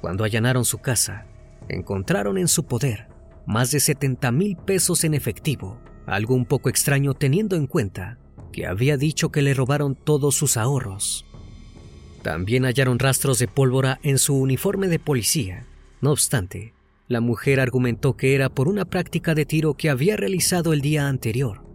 Cuando 0.00 0.22
allanaron 0.22 0.64
su 0.64 0.78
casa, 0.78 1.26
encontraron 1.68 2.38
en 2.38 2.46
su 2.46 2.64
poder 2.64 3.08
más 3.44 3.72
de 3.72 3.80
70 3.80 4.30
mil 4.32 4.56
pesos 4.56 5.04
en 5.04 5.14
efectivo, 5.14 5.80
algo 6.06 6.34
un 6.34 6.46
poco 6.46 6.68
extraño 6.68 7.14
teniendo 7.14 7.56
en 7.56 7.66
cuenta 7.66 8.18
que 8.52 8.66
había 8.66 8.96
dicho 8.96 9.30
que 9.30 9.42
le 9.42 9.54
robaron 9.54 9.96
todos 9.96 10.34
sus 10.34 10.56
ahorros. 10.56 11.26
También 12.22 12.64
hallaron 12.64 12.98
rastros 12.98 13.38
de 13.38 13.48
pólvora 13.48 14.00
en 14.02 14.18
su 14.18 14.36
uniforme 14.36 14.88
de 14.88 14.98
policía. 14.98 15.66
No 16.00 16.12
obstante, 16.12 16.74
la 17.08 17.20
mujer 17.20 17.60
argumentó 17.60 18.16
que 18.16 18.34
era 18.34 18.48
por 18.48 18.68
una 18.68 18.84
práctica 18.84 19.34
de 19.34 19.44
tiro 19.44 19.74
que 19.74 19.90
había 19.90 20.16
realizado 20.16 20.72
el 20.72 20.80
día 20.80 21.08
anterior. 21.08 21.65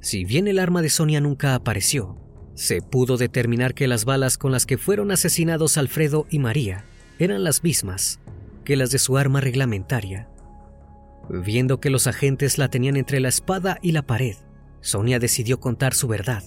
Si 0.00 0.24
bien 0.24 0.48
el 0.48 0.58
arma 0.58 0.82
de 0.82 0.88
Sonia 0.88 1.20
nunca 1.20 1.54
apareció, 1.54 2.16
Se 2.54 2.82
pudo 2.82 3.16
determinar 3.16 3.72
que 3.72 3.88
las 3.88 4.04
balas 4.04 4.36
con 4.36 4.52
las 4.52 4.66
que 4.66 4.76
fueron 4.76 5.12
asesinados 5.12 5.78
Alfredo 5.78 6.26
y 6.28 6.40
María 6.40 6.84
eran 7.18 7.42
las 7.42 7.62
mismas 7.62 8.20
que 8.64 8.76
las 8.76 8.90
de 8.90 8.98
su 8.98 9.16
arma 9.16 9.40
reglamentaria. 9.40 10.28
Viendo 11.30 11.80
que 11.80 11.88
los 11.88 12.06
agentes 12.06 12.58
la 12.58 12.68
tenían 12.68 12.96
entre 12.96 13.20
la 13.20 13.28
espada 13.28 13.78
y 13.80 13.92
la 13.92 14.02
pared, 14.02 14.36
Sonia 14.82 15.18
decidió 15.18 15.58
contar 15.58 15.94
su 15.94 16.06
verdad, 16.06 16.42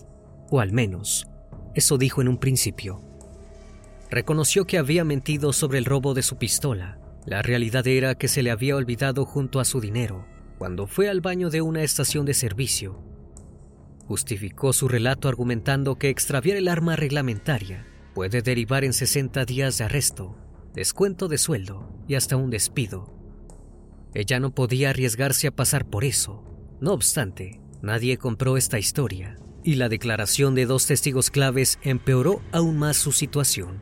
o 0.51 0.59
al 0.59 0.71
menos, 0.71 1.27
eso 1.73 1.97
dijo 1.97 2.21
en 2.21 2.27
un 2.27 2.37
principio. 2.37 3.01
Reconoció 4.11 4.65
que 4.65 4.77
había 4.77 5.03
mentido 5.03 5.51
sobre 5.51 5.79
el 5.79 5.85
robo 5.85 6.13
de 6.13 6.21
su 6.21 6.37
pistola. 6.37 6.99
La 7.25 7.41
realidad 7.41 7.87
era 7.87 8.13
que 8.15 8.27
se 8.27 8.43
le 8.43 8.51
había 8.51 8.75
olvidado 8.75 9.25
junto 9.25 9.59
a 9.59 9.65
su 9.65 9.81
dinero 9.81 10.27
cuando 10.59 10.85
fue 10.85 11.09
al 11.09 11.21
baño 11.21 11.49
de 11.49 11.61
una 11.61 11.81
estación 11.83 12.25
de 12.25 12.33
servicio. 12.33 13.12
Justificó 14.07 14.73
su 14.73 14.87
relato 14.87 15.29
argumentando 15.29 15.97
que 15.97 16.09
extraviar 16.09 16.57
el 16.57 16.67
arma 16.67 16.95
reglamentaria 16.95 17.85
puede 18.13 18.41
derivar 18.41 18.83
en 18.83 18.93
60 18.93 19.45
días 19.45 19.77
de 19.77 19.85
arresto, 19.85 20.37
descuento 20.73 21.27
de 21.27 21.37
sueldo 21.37 21.89
y 22.07 22.15
hasta 22.15 22.35
un 22.35 22.49
despido. 22.49 23.13
Ella 24.13 24.39
no 24.39 24.53
podía 24.53 24.91
arriesgarse 24.91 25.47
a 25.47 25.55
pasar 25.55 25.85
por 25.85 26.03
eso. 26.03 26.43
No 26.79 26.93
obstante, 26.93 27.59
nadie 27.81 28.17
compró 28.17 28.57
esta 28.57 28.77
historia 28.77 29.37
y 29.63 29.75
la 29.75 29.89
declaración 29.89 30.55
de 30.55 30.65
dos 30.65 30.85
testigos 30.85 31.31
claves 31.31 31.79
empeoró 31.81 32.41
aún 32.51 32.77
más 32.77 32.97
su 32.97 33.11
situación. 33.11 33.81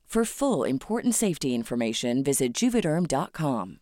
For 0.13 0.25
full 0.25 0.67
important 0.67 1.15
safety 1.15 1.55
information, 1.55 2.21
visit 2.21 2.51
juvederm.com. 2.53 3.77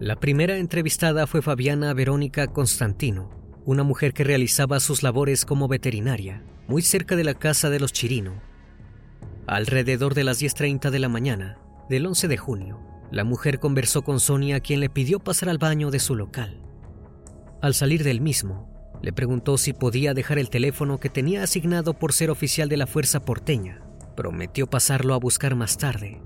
La 0.00 0.16
primera 0.18 0.56
entrevistada 0.56 1.26
fue 1.26 1.42
Fabiana 1.42 1.92
Verónica 1.92 2.46
Constantino, 2.46 3.28
una 3.66 3.82
mujer 3.82 4.14
que 4.14 4.24
realizaba 4.24 4.80
sus 4.80 5.02
labores 5.02 5.44
como 5.44 5.68
veterinaria, 5.68 6.42
muy 6.68 6.80
cerca 6.80 7.16
de 7.16 7.24
la 7.24 7.34
casa 7.34 7.68
de 7.68 7.80
los 7.80 7.92
Chirino. 7.92 8.40
Alrededor 9.46 10.14
de 10.14 10.24
las 10.24 10.40
10.30 10.40 10.88
de 10.88 10.98
la 10.98 11.10
mañana 11.10 11.58
del 11.90 12.06
11 12.06 12.28
de 12.28 12.36
junio, 12.38 12.80
la 13.10 13.24
mujer 13.24 13.58
conversó 13.58 14.00
con 14.00 14.20
Sonia, 14.20 14.60
quien 14.60 14.80
le 14.80 14.88
pidió 14.88 15.18
pasar 15.18 15.50
al 15.50 15.58
baño 15.58 15.90
de 15.90 15.98
su 15.98 16.16
local. 16.16 16.62
Al 17.60 17.74
salir 17.74 18.04
del 18.04 18.22
mismo, 18.22 18.75
le 19.02 19.12
preguntó 19.12 19.58
si 19.58 19.72
podía 19.72 20.14
dejar 20.14 20.38
el 20.38 20.50
teléfono 20.50 20.98
que 20.98 21.10
tenía 21.10 21.42
asignado 21.42 21.94
por 21.94 22.12
ser 22.12 22.30
oficial 22.30 22.68
de 22.68 22.76
la 22.76 22.86
Fuerza 22.86 23.20
Porteña. 23.20 23.82
Prometió 24.16 24.66
pasarlo 24.66 25.14
a 25.14 25.18
buscar 25.18 25.54
más 25.54 25.76
tarde. 25.76 26.20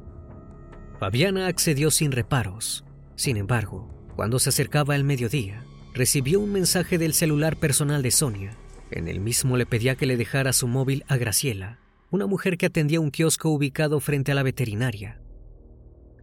Fabiana 0.98 1.46
accedió 1.46 1.90
sin 1.90 2.12
reparos. 2.12 2.84
Sin 3.16 3.36
embargo, 3.36 3.90
cuando 4.16 4.38
se 4.38 4.50
acercaba 4.50 4.96
el 4.96 5.04
mediodía, 5.04 5.64
recibió 5.94 6.40
un 6.40 6.52
mensaje 6.52 6.98
del 6.98 7.14
celular 7.14 7.56
personal 7.56 8.02
de 8.02 8.10
Sonia. 8.10 8.56
En 8.90 9.08
el 9.08 9.20
mismo 9.20 9.56
le 9.56 9.66
pedía 9.66 9.96
que 9.96 10.06
le 10.06 10.16
dejara 10.16 10.52
su 10.52 10.68
móvil 10.68 11.04
a 11.08 11.16
Graciela, 11.16 11.80
una 12.10 12.26
mujer 12.26 12.58
que 12.58 12.66
atendía 12.66 13.00
un 13.00 13.10
kiosco 13.10 13.50
ubicado 13.50 14.00
frente 14.00 14.32
a 14.32 14.34
la 14.34 14.42
veterinaria. 14.42 15.20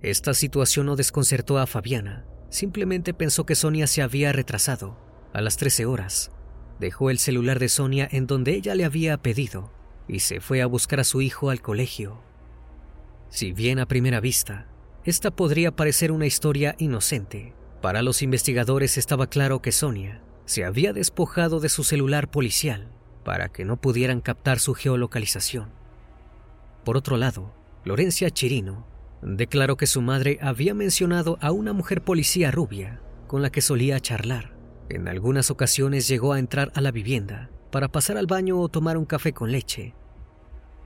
Esta 0.01 0.33
situación 0.33 0.86
no 0.86 0.95
desconcertó 0.95 1.57
a 1.57 1.65
Fabiana, 1.65 2.25
simplemente 2.49 3.13
pensó 3.13 3.45
que 3.45 3.55
Sonia 3.55 3.88
se 3.88 4.01
había 4.01 4.31
retrasado. 4.31 4.97
A 5.33 5.41
las 5.41 5.57
13 5.57 5.86
horas, 5.86 6.31
dejó 6.79 7.09
el 7.09 7.19
celular 7.19 7.59
de 7.59 7.69
Sonia 7.69 8.07
en 8.11 8.27
donde 8.27 8.53
ella 8.53 8.75
le 8.75 8.85
había 8.85 9.17
pedido 9.17 9.71
y 10.07 10.19
se 10.19 10.39
fue 10.39 10.61
a 10.61 10.67
buscar 10.67 10.99
a 10.99 11.03
su 11.03 11.21
hijo 11.21 11.49
al 11.49 11.61
colegio. 11.61 12.21
Si 13.29 13.51
bien 13.51 13.79
a 13.79 13.87
primera 13.87 14.19
vista, 14.19 14.67
esta 15.03 15.31
podría 15.31 15.75
parecer 15.75 16.11
una 16.11 16.25
historia 16.25 16.75
inocente, 16.79 17.53
para 17.81 18.01
los 18.01 18.21
investigadores 18.21 18.97
estaba 18.97 19.27
claro 19.27 19.61
que 19.61 19.71
Sonia 19.71 20.21
se 20.45 20.65
había 20.65 20.93
despojado 20.93 21.59
de 21.59 21.69
su 21.69 21.83
celular 21.83 22.31
policial 22.31 22.89
para 23.23 23.49
que 23.49 23.65
no 23.65 23.77
pudieran 23.77 24.21
captar 24.21 24.59
su 24.59 24.73
geolocalización. 24.73 25.69
Por 26.83 26.95
otro 26.95 27.17
lado, 27.17 27.53
Lorencia 27.83 28.31
Chirino 28.31 28.87
declaró 29.21 29.77
que 29.77 29.87
su 29.87 30.01
madre 30.01 30.39
había 30.41 30.73
mencionado 30.73 31.37
a 31.41 31.51
una 31.51 31.73
mujer 31.73 32.01
policía 32.01 32.51
rubia 32.51 33.01
con 33.27 33.41
la 33.41 33.49
que 33.49 33.61
solía 33.61 33.99
charlar. 33.99 34.56
En 34.89 35.08
algunas 35.10 35.52
ocasiones 35.52 36.08
llegó 36.08 36.34
a 36.34 36.39
entrar 36.39 36.71
a 36.73 36.82
la 36.82 36.91
vivienda 36.91 37.50
para 37.71 37.89
pasar 37.89 38.17
al 38.17 38.28
baño 38.28 38.60
o 38.60 38.69
tomar 38.69 38.97
un 38.97 39.06
café 39.06 39.34
con 39.34 39.52
leche. 39.52 39.93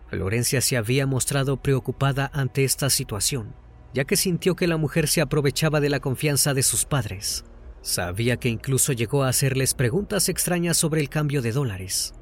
Florencia 0.08 0.60
se 0.62 0.76
había 0.76 1.06
mostrado 1.06 1.58
preocupada 1.58 2.30
ante 2.34 2.64
esta 2.64 2.90
situación, 2.90 3.54
ya 3.94 4.06
que 4.06 4.18
sintió 4.18 4.56
que 4.56 4.68
la 4.68 4.78
mujer 4.78 5.08
se 5.08 5.22
aprovechaba 5.22 5.80
de 5.80 5.90
la 5.90 6.00
confianza 6.00 6.54
de 6.54 6.64
sus 6.64 6.86
padres. 6.86 7.46
Sabía 7.82 8.38
que 8.38 8.50
incluso 8.50 8.92
llegó 8.92 9.24
a 9.24 9.30
hacerles 9.30 9.74
preguntas 9.74 10.30
extrañas 10.30 10.78
sobre 10.78 11.02
el 11.02 11.10
cambio 11.10 11.42
de 11.42 11.52
dólares. 11.52 12.14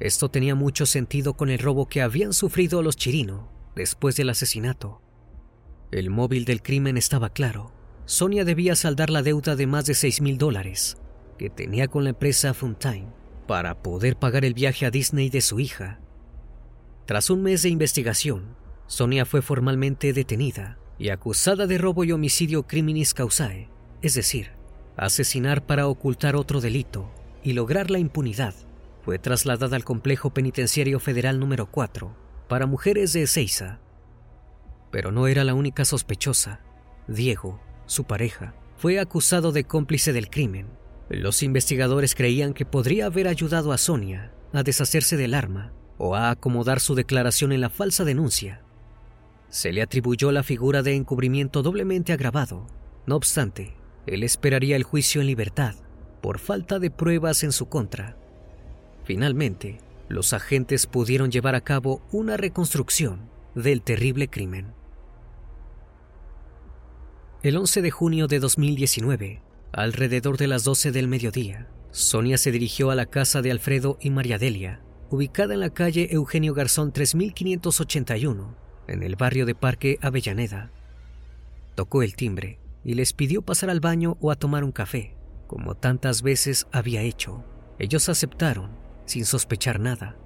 Esto 0.00 0.30
tenía 0.30 0.54
mucho 0.54 0.86
sentido 0.86 1.34
con 1.34 1.50
el 1.50 1.58
robo 1.58 1.86
que 1.86 2.02
habían 2.02 2.32
sufrido 2.32 2.82
los 2.82 2.96
Chirino 2.96 3.50
después 3.74 4.16
del 4.16 4.30
asesinato. 4.30 5.02
El 5.90 6.08
móvil 6.10 6.46
del 6.46 6.62
crimen 6.62 6.96
estaba 6.96 7.30
claro. 7.30 7.72
Sonia 8.06 8.44
debía 8.44 8.74
saldar 8.74 9.10
la 9.10 9.22
deuda 9.22 9.54
de 9.54 9.66
más 9.66 9.84
de 9.86 9.94
6 9.94 10.20
mil 10.22 10.38
dólares 10.38 10.96
que 11.36 11.50
tenía 11.50 11.88
con 11.88 12.04
la 12.04 12.10
empresa 12.10 12.54
Funtime 12.54 13.08
para 13.46 13.82
poder 13.82 14.16
pagar 14.16 14.44
el 14.44 14.54
viaje 14.54 14.86
a 14.86 14.90
Disney 14.90 15.30
de 15.30 15.40
su 15.40 15.60
hija. 15.60 16.00
Tras 17.04 17.30
un 17.30 17.42
mes 17.42 17.62
de 17.62 17.68
investigación, 17.68 18.56
Sonia 18.86 19.24
fue 19.24 19.42
formalmente 19.42 20.12
detenida 20.12 20.78
y 20.98 21.10
acusada 21.10 21.66
de 21.66 21.78
robo 21.78 22.04
y 22.04 22.12
homicidio 22.12 22.64
criminis 22.66 23.14
causae, 23.14 23.68
es 24.02 24.14
decir, 24.14 24.50
asesinar 24.96 25.64
para 25.64 25.86
ocultar 25.86 26.36
otro 26.36 26.60
delito 26.60 27.10
y 27.42 27.52
lograr 27.52 27.90
la 27.90 27.98
impunidad. 27.98 28.54
Fue 29.04 29.18
trasladada 29.18 29.76
al 29.76 29.84
complejo 29.84 30.30
penitenciario 30.30 30.98
federal 30.98 31.38
número 31.38 31.66
4 31.66 32.16
para 32.48 32.66
mujeres 32.66 33.12
de 33.12 33.22
Ezeiza. 33.22 33.78
Pero 34.90 35.12
no 35.12 35.28
era 35.28 35.44
la 35.44 35.54
única 35.54 35.84
sospechosa. 35.84 36.60
Diego, 37.06 37.60
su 37.86 38.04
pareja, 38.04 38.54
fue 38.78 38.98
acusado 38.98 39.52
de 39.52 39.64
cómplice 39.64 40.12
del 40.12 40.28
crimen 40.28 40.66
los 41.08 41.42
investigadores 41.42 42.14
creían 42.14 42.52
que 42.52 42.66
podría 42.66 43.06
haber 43.06 43.28
ayudado 43.28 43.72
a 43.72 43.78
Sonia 43.78 44.32
a 44.52 44.62
deshacerse 44.62 45.16
del 45.16 45.34
arma 45.34 45.72
o 45.98 46.16
a 46.16 46.30
acomodar 46.30 46.80
su 46.80 46.94
declaración 46.94 47.52
en 47.52 47.60
la 47.60 47.70
falsa 47.70 48.04
denuncia. 48.04 48.62
se 49.48 49.72
le 49.72 49.80
atribuyó 49.80 50.32
la 50.32 50.42
figura 50.42 50.82
de 50.82 50.94
encubrimiento 50.94 51.62
doblemente 51.62 52.12
agravado. 52.12 52.66
No 53.06 53.16
obstante, 53.16 53.74
él 54.06 54.22
esperaría 54.24 54.76
el 54.76 54.82
juicio 54.82 55.20
en 55.20 55.28
libertad 55.28 55.74
por 56.20 56.38
falta 56.38 56.78
de 56.78 56.90
pruebas 56.90 57.44
en 57.44 57.52
su 57.52 57.66
contra. 57.68 58.16
Finalmente, 59.04 59.78
los 60.08 60.32
agentes 60.32 60.86
pudieron 60.86 61.30
llevar 61.30 61.54
a 61.54 61.60
cabo 61.60 62.02
una 62.10 62.36
reconstrucción 62.36 63.30
del 63.54 63.82
terrible 63.82 64.28
crimen. 64.28 64.74
El 67.42 67.56
11 67.56 67.80
de 67.82 67.90
junio 67.90 68.26
de 68.26 68.40
2019, 68.40 69.40
alrededor 69.72 70.38
de 70.38 70.46
las 70.46 70.64
12 70.64 70.92
del 70.92 71.08
mediodía, 71.08 71.68
Sonia 71.90 72.38
se 72.38 72.52
dirigió 72.52 72.90
a 72.90 72.94
la 72.94 73.06
casa 73.06 73.42
de 73.42 73.50
Alfredo 73.50 73.98
y 74.00 74.10
María 74.10 74.38
Delia, 74.38 74.82
ubicada 75.10 75.54
en 75.54 75.60
la 75.60 75.70
calle 75.70 76.08
Eugenio 76.10 76.54
Garzón 76.54 76.92
3581, 76.92 78.56
en 78.88 79.02
el 79.02 79.16
barrio 79.16 79.46
de 79.46 79.54
Parque 79.54 79.98
Avellaneda. 80.02 80.70
Tocó 81.74 82.02
el 82.02 82.14
timbre 82.14 82.58
y 82.84 82.94
les 82.94 83.12
pidió 83.12 83.42
pasar 83.42 83.70
al 83.70 83.80
baño 83.80 84.16
o 84.20 84.30
a 84.30 84.36
tomar 84.36 84.64
un 84.64 84.72
café, 84.72 85.16
como 85.46 85.74
tantas 85.74 86.22
veces 86.22 86.66
había 86.72 87.02
hecho. 87.02 87.44
Ellos 87.78 88.08
aceptaron, 88.08 88.70
sin 89.04 89.24
sospechar 89.24 89.80
nada. 89.80 90.16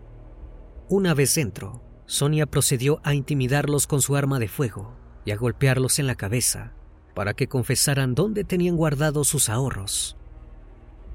Una 0.88 1.14
vez 1.14 1.34
dentro, 1.34 1.82
Sonia 2.06 2.46
procedió 2.46 3.00
a 3.04 3.14
intimidarlos 3.14 3.86
con 3.86 4.02
su 4.02 4.16
arma 4.16 4.38
de 4.38 4.48
fuego 4.48 4.96
y 5.24 5.30
a 5.30 5.36
golpearlos 5.36 5.98
en 5.98 6.06
la 6.06 6.16
cabeza 6.16 6.74
para 7.20 7.34
que 7.34 7.48
confesaran 7.48 8.14
dónde 8.14 8.44
tenían 8.44 8.78
guardados 8.78 9.28
sus 9.28 9.50
ahorros. 9.50 10.16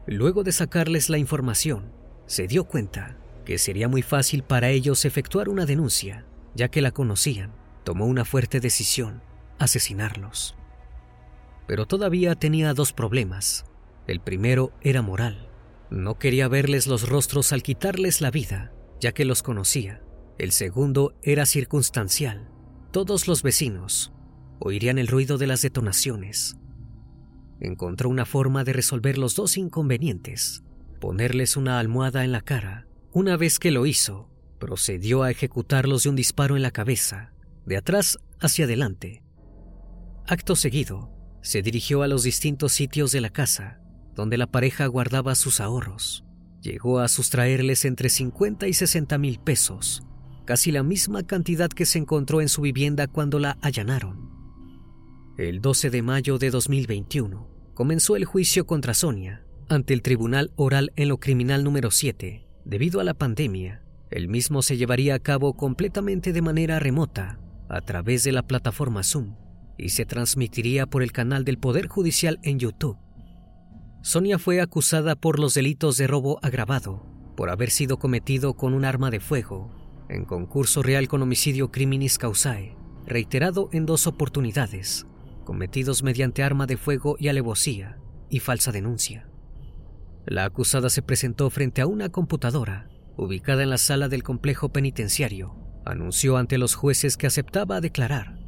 Luego 0.05 0.43
de 0.43 0.51
sacarles 0.51 1.09
la 1.09 1.17
información, 1.17 1.91
se 2.27 2.45
dio 2.45 2.65
cuenta 2.65 3.17
que 3.43 3.57
sería 3.57 3.87
muy 3.87 4.03
fácil 4.03 4.43
para 4.43 4.69
ellos 4.69 5.03
efectuar 5.03 5.49
una 5.49 5.65
denuncia, 5.65 6.23
ya 6.53 6.67
que 6.67 6.83
la 6.83 6.91
conocían. 6.91 7.53
Tomó 7.83 8.05
una 8.05 8.23
fuerte 8.23 8.59
decisión, 8.59 9.23
asesinarlos. 9.57 10.55
Pero 11.65 11.87
todavía 11.87 12.35
tenía 12.35 12.75
dos 12.75 12.93
problemas. 12.93 13.65
El 14.05 14.19
primero 14.19 14.73
era 14.81 15.01
moral. 15.01 15.49
No 15.89 16.19
quería 16.19 16.47
verles 16.47 16.85
los 16.85 17.09
rostros 17.09 17.51
al 17.51 17.63
quitarles 17.63 18.21
la 18.21 18.29
vida, 18.29 18.71
ya 18.99 19.11
que 19.11 19.25
los 19.25 19.41
conocía. 19.41 20.03
El 20.37 20.51
segundo 20.51 21.15
era 21.23 21.47
circunstancial. 21.47 22.47
Todos 22.91 23.27
los 23.27 23.41
vecinos 23.41 24.11
oirían 24.59 24.97
el 24.97 25.07
ruido 25.07 25.37
de 25.37 25.47
las 25.47 25.61
detonaciones. 25.61 26.57
Encontró 27.59 28.09
una 28.09 28.25
forma 28.25 28.63
de 28.63 28.73
resolver 28.73 29.17
los 29.17 29.35
dos 29.35 29.57
inconvenientes, 29.57 30.63
ponerles 30.99 31.57
una 31.57 31.79
almohada 31.79 32.23
en 32.23 32.31
la 32.31 32.41
cara. 32.41 32.87
Una 33.11 33.37
vez 33.37 33.59
que 33.59 33.71
lo 33.71 33.85
hizo, 33.85 34.29
procedió 34.59 35.23
a 35.23 35.31
ejecutarlos 35.31 36.03
de 36.03 36.09
un 36.09 36.15
disparo 36.15 36.55
en 36.55 36.61
la 36.61 36.71
cabeza, 36.71 37.31
de 37.65 37.77
atrás 37.77 38.19
hacia 38.39 38.65
adelante. 38.65 39.23
Acto 40.27 40.55
seguido, 40.55 41.11
se 41.41 41.61
dirigió 41.61 42.01
a 42.01 42.07
los 42.07 42.23
distintos 42.23 42.73
sitios 42.73 43.11
de 43.11 43.21
la 43.21 43.29
casa, 43.29 43.79
donde 44.15 44.37
la 44.37 44.47
pareja 44.47 44.87
guardaba 44.87 45.35
sus 45.35 45.59
ahorros. 45.59 46.25
Llegó 46.61 46.99
a 46.99 47.07
sustraerles 47.07 47.85
entre 47.85 48.09
50 48.09 48.67
y 48.67 48.73
60 48.73 49.17
mil 49.19 49.39
pesos, 49.39 50.03
casi 50.45 50.71
la 50.71 50.81
misma 50.81 51.23
cantidad 51.23 51.69
que 51.69 51.85
se 51.85 51.99
encontró 51.99 52.41
en 52.41 52.49
su 52.49 52.61
vivienda 52.61 53.07
cuando 53.07 53.37
la 53.37 53.57
allanaron. 53.61 54.34
El 55.37 55.59
12 55.59 55.89
de 55.89 56.01
mayo 56.01 56.37
de 56.37 56.49
2021 56.49 57.49
comenzó 57.73 58.15
el 58.15 58.23
juicio 58.23 58.65
contra 58.65 58.93
Sonia 58.93 59.43
ante 59.67 59.93
el 59.93 60.01
Tribunal 60.01 60.53
Oral 60.55 60.93
en 60.95 61.09
lo 61.09 61.19
Criminal 61.19 61.65
número 61.65 61.91
7. 61.91 62.47
Debido 62.63 63.01
a 63.01 63.03
la 63.03 63.15
pandemia, 63.15 63.83
el 64.11 64.29
mismo 64.29 64.61
se 64.61 64.77
llevaría 64.77 65.13
a 65.13 65.19
cabo 65.19 65.57
completamente 65.57 66.31
de 66.31 66.41
manera 66.41 66.79
remota, 66.79 67.37
a 67.67 67.81
través 67.81 68.23
de 68.23 68.31
la 68.31 68.43
plataforma 68.43 69.03
Zoom, 69.03 69.35
y 69.77 69.89
se 69.89 70.05
transmitiría 70.05 70.85
por 70.85 71.03
el 71.03 71.11
canal 71.11 71.43
del 71.43 71.57
Poder 71.57 71.87
Judicial 71.87 72.39
en 72.43 72.57
YouTube. 72.57 72.97
Sonia 74.03 74.39
fue 74.39 74.61
acusada 74.61 75.17
por 75.17 75.37
los 75.37 75.53
delitos 75.53 75.97
de 75.97 76.07
robo 76.07 76.39
agravado, 76.43 77.05
por 77.35 77.49
haber 77.49 77.71
sido 77.71 77.99
cometido 77.99 78.53
con 78.53 78.73
un 78.73 78.85
arma 78.85 79.11
de 79.11 79.19
fuego, 79.19 79.69
en 80.07 80.23
concurso 80.23 80.81
real 80.81 81.09
con 81.09 81.21
homicidio 81.21 81.71
criminis 81.71 82.17
causae, 82.17 82.77
reiterado 83.05 83.67
en 83.73 83.85
dos 83.85 84.07
oportunidades, 84.07 85.05
cometidos 85.45 86.03
mediante 86.03 86.43
arma 86.43 86.65
de 86.65 86.75
fuego 86.75 87.15
y 87.17 87.29
alevosía, 87.29 87.97
y 88.29 88.39
falsa 88.39 88.73
denuncia. 88.73 89.29
La 90.25 90.43
acusada 90.43 90.89
se 90.89 91.01
presentó 91.01 91.49
frente 91.49 91.81
a 91.81 91.87
una 91.87 92.09
computadora 92.09 92.89
ubicada 93.17 93.63
en 93.63 93.69
la 93.69 93.77
sala 93.77 94.09
del 94.09 94.23
complejo 94.23 94.69
penitenciario, 94.69 95.55
anunció 95.85 96.37
ante 96.37 96.57
los 96.57 96.75
jueces 96.75 97.17
que 97.17 97.27
aceptaba 97.27 97.81
declarar. 97.81 98.39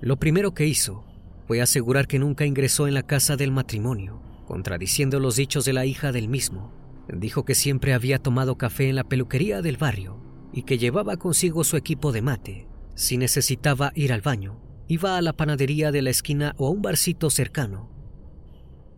Lo 0.00 0.18
primero 0.18 0.54
que 0.54 0.66
hizo 0.66 1.04
fue 1.46 1.60
asegurar 1.60 2.06
que 2.06 2.18
nunca 2.18 2.46
ingresó 2.46 2.88
en 2.88 2.94
la 2.94 3.02
casa 3.02 3.36
del 3.36 3.52
matrimonio, 3.52 4.22
contradiciendo 4.46 5.20
los 5.20 5.36
dichos 5.36 5.64
de 5.64 5.72
la 5.72 5.86
hija 5.86 6.12
del 6.12 6.28
mismo. 6.28 6.72
Dijo 7.12 7.44
que 7.44 7.54
siempre 7.54 7.92
había 7.92 8.18
tomado 8.18 8.56
café 8.56 8.88
en 8.88 8.96
la 8.96 9.04
peluquería 9.04 9.62
del 9.62 9.76
barrio 9.76 10.22
y 10.52 10.62
que 10.62 10.78
llevaba 10.78 11.16
consigo 11.16 11.64
su 11.64 11.76
equipo 11.76 12.12
de 12.12 12.22
mate. 12.22 12.68
Si 12.94 13.16
necesitaba 13.16 13.92
ir 13.94 14.12
al 14.12 14.20
baño, 14.20 14.60
iba 14.90 15.16
a 15.16 15.22
la 15.22 15.32
panadería 15.32 15.92
de 15.92 16.02
la 16.02 16.10
esquina 16.10 16.52
o 16.58 16.66
a 16.66 16.70
un 16.70 16.82
barcito 16.82 17.30
cercano. 17.30 17.88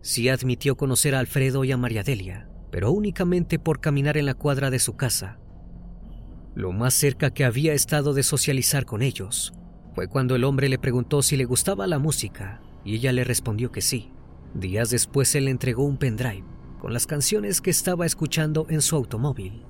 Sí 0.01 0.27
admitió 0.27 0.75
conocer 0.75 1.13
a 1.13 1.19
Alfredo 1.19 1.63
y 1.65 1.71
a 1.71 1.77
María 1.77 2.01
Delia, 2.01 2.49
pero 2.71 2.91
únicamente 2.91 3.59
por 3.59 3.79
caminar 3.79 4.17
en 4.17 4.25
la 4.25 4.33
cuadra 4.33 4.71
de 4.71 4.79
su 4.79 4.95
casa. 4.95 5.37
Lo 6.55 6.71
más 6.71 6.95
cerca 6.95 7.29
que 7.29 7.45
había 7.45 7.73
estado 7.73 8.15
de 8.15 8.23
socializar 8.23 8.85
con 8.85 9.03
ellos 9.03 9.53
fue 9.93 10.07
cuando 10.07 10.35
el 10.35 10.45
hombre 10.45 10.67
le 10.67 10.79
preguntó 10.79 11.21
si 11.21 11.37
le 11.37 11.45
gustaba 11.45 11.85
la 11.85 11.99
música 11.99 12.63
y 12.83 12.95
ella 12.95 13.11
le 13.11 13.23
respondió 13.23 13.71
que 13.71 13.81
sí. 13.81 14.09
Días 14.55 14.89
después 14.89 15.35
él 15.35 15.45
le 15.45 15.51
entregó 15.51 15.83
un 15.83 15.97
pendrive 15.97 16.43
con 16.79 16.91
las 16.91 17.05
canciones 17.05 17.61
que 17.61 17.69
estaba 17.69 18.07
escuchando 18.07 18.65
en 18.67 18.81
su 18.81 18.95
automóvil. 18.95 19.63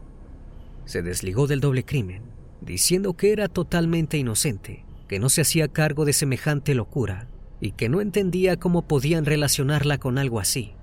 Se 0.86 1.02
desligó 1.02 1.48
del 1.48 1.60
doble 1.60 1.84
crimen, 1.84 2.24
diciendo 2.62 3.18
que 3.18 3.34
era 3.34 3.50
totalmente 3.50 4.18
inocente, 4.18 4.86
que 5.14 5.20
no 5.20 5.30
se 5.30 5.42
hacía 5.42 5.68
cargo 5.68 6.06
de 6.06 6.14
semejante 6.14 6.74
locura 6.74 7.28
y 7.62 7.74
que 7.74 7.88
no 7.88 8.02
entendía 8.02 8.58
cómo 8.58 8.88
podían 8.88 9.26
relacionarla 9.26 10.00
con 10.00 10.18
algo 10.18 10.40
así. 10.40 10.74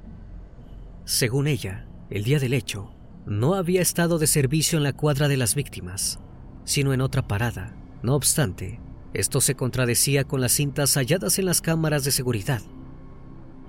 Según 1.05 1.49
ella, 1.49 1.89
el 2.11 2.23
día 2.23 2.39
del 2.39 2.55
hecho, 2.55 2.93
no 3.27 3.57
había 3.57 3.83
estado 3.83 4.21
de 4.21 4.29
servicio 4.29 4.79
en 4.79 4.85
la 4.85 4.93
cuadra 4.93 5.27
de 5.27 5.37
las 5.37 5.57
víctimas, 5.57 6.21
sino 6.63 6.93
en 6.93 7.01
otra 7.01 7.27
parada. 7.27 7.75
No 8.05 8.15
obstante, 8.15 8.79
esto 9.15 9.41
se 9.41 9.57
contradecía 9.57 10.23
con 10.23 10.41
las 10.41 10.53
cintas 10.53 10.95
halladas 10.95 11.41
en 11.41 11.47
las 11.47 11.61
cámaras 11.61 12.05
de 12.05 12.13
seguridad. 12.13 12.63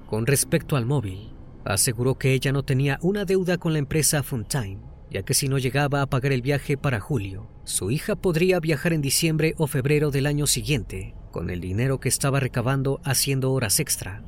Con 0.06 0.28
respecto 0.28 0.76
al 0.76 0.86
móvil, 0.86 1.34
aseguró 1.66 2.20
que 2.20 2.36
ella 2.36 2.52
no 2.52 2.62
tenía 2.62 3.00
una 3.02 3.26
deuda 3.26 3.58
con 3.58 3.74
la 3.74 3.80
empresa 3.80 4.22
Funtime, 4.22 4.78
ya 5.12 5.24
que 5.24 5.34
si 5.34 5.50
no 5.50 5.58
llegaba 5.58 6.02
a 6.02 6.08
pagar 6.08 6.32
el 6.32 6.42
viaje 6.42 6.78
para 6.78 7.02
julio, 7.02 7.52
su 7.66 7.92
hija 7.92 8.16
podría 8.16 8.62
viajar 8.62 8.94
en 8.94 9.02
diciembre 9.02 9.54
o 9.58 9.68
febrero 9.68 10.10
del 10.10 10.26
año 10.26 10.48
siguiente, 10.48 11.16
con 11.32 11.50
el 11.50 11.60
dinero 11.60 12.00
que 12.00 12.08
estaba 12.08 12.40
recabando 12.40 13.02
haciendo 13.04 13.52
horas 13.52 13.82
extra. 13.82 14.24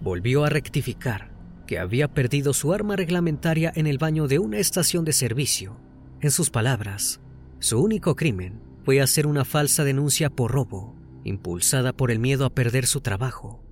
Volvió 0.00 0.44
a 0.44 0.50
rectificar 0.50 1.32
que 1.66 1.78
había 1.78 2.08
perdido 2.08 2.54
su 2.54 2.72
arma 2.72 2.96
reglamentaria 2.96 3.72
en 3.74 3.86
el 3.86 3.98
baño 3.98 4.26
de 4.26 4.40
una 4.40 4.58
estación 4.58 5.04
de 5.04 5.12
servicio. 5.12 5.78
En 6.20 6.32
sus 6.32 6.50
palabras, 6.50 7.20
su 7.60 7.80
único 7.80 8.16
crimen 8.16 8.60
fue 8.84 9.00
hacer 9.00 9.26
una 9.26 9.44
falsa 9.44 9.84
denuncia 9.84 10.28
por 10.28 10.50
robo, 10.50 10.96
impulsada 11.22 11.92
por 11.92 12.10
el 12.10 12.18
miedo 12.18 12.46
a 12.46 12.54
perder 12.54 12.86
su 12.86 13.00
trabajo. 13.00 13.62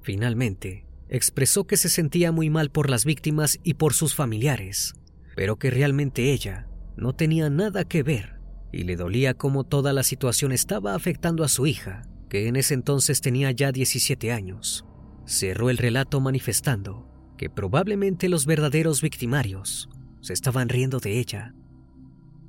Finalmente, 0.00 0.86
expresó 1.08 1.66
que 1.66 1.76
se 1.76 1.88
sentía 1.88 2.32
muy 2.32 2.50
mal 2.50 2.70
por 2.70 2.90
las 2.90 3.04
víctimas 3.04 3.60
y 3.62 3.74
por 3.74 3.92
sus 3.92 4.14
familiares, 4.14 4.94
pero 5.36 5.56
que 5.56 5.70
realmente 5.70 6.32
ella 6.32 6.68
no 6.96 7.14
tenía 7.14 7.50
nada 7.50 7.84
que 7.84 8.02
ver 8.02 8.40
y 8.72 8.84
le 8.84 8.96
dolía 8.96 9.34
cómo 9.34 9.64
toda 9.64 9.92
la 9.92 10.02
situación 10.02 10.52
estaba 10.52 10.94
afectando 10.94 11.44
a 11.44 11.48
su 11.48 11.66
hija, 11.66 12.02
que 12.28 12.48
en 12.48 12.56
ese 12.56 12.74
entonces 12.74 13.20
tenía 13.20 13.50
ya 13.52 13.70
17 13.70 14.32
años. 14.32 14.84
Cerró 15.26 15.70
el 15.70 15.78
relato 15.78 16.20
manifestando 16.20 17.08
que 17.38 17.50
probablemente 17.50 18.28
los 18.28 18.46
verdaderos 18.46 19.00
victimarios 19.00 19.88
se 20.20 20.32
estaban 20.32 20.68
riendo 20.68 20.98
de 20.98 21.18
ella. 21.18 21.54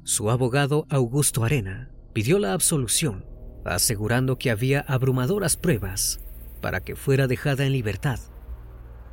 Su 0.03 0.29
abogado 0.29 0.85
Augusto 0.89 1.43
Arena 1.43 1.91
pidió 2.13 2.39
la 2.39 2.53
absolución, 2.53 3.25
asegurando 3.65 4.37
que 4.37 4.51
había 4.51 4.79
abrumadoras 4.81 5.57
pruebas 5.57 6.21
para 6.61 6.81
que 6.81 6.95
fuera 6.95 7.27
dejada 7.27 7.65
en 7.65 7.73
libertad. 7.73 8.19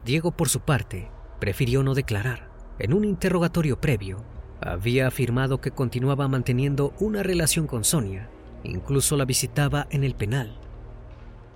Diego, 0.05 0.37
por 0.37 0.49
su 0.49 0.61
parte, 0.61 1.11
prefirió 1.41 1.83
no 1.83 1.95
declarar. 1.95 2.52
En 2.79 2.95
un 2.95 3.05
interrogatorio 3.05 3.81
previo, 3.81 4.25
había 4.61 5.07
afirmado 5.07 5.61
que 5.61 5.73
continuaba 5.73 6.29
manteniendo 6.29 6.95
una 7.01 7.23
relación 7.23 7.67
con 7.67 7.85
Sonia, 7.85 8.31
incluso 8.65 9.17
la 9.17 9.25
visitaba 9.25 9.87
en 9.91 10.05
el 10.05 10.15
penal. 10.15 10.59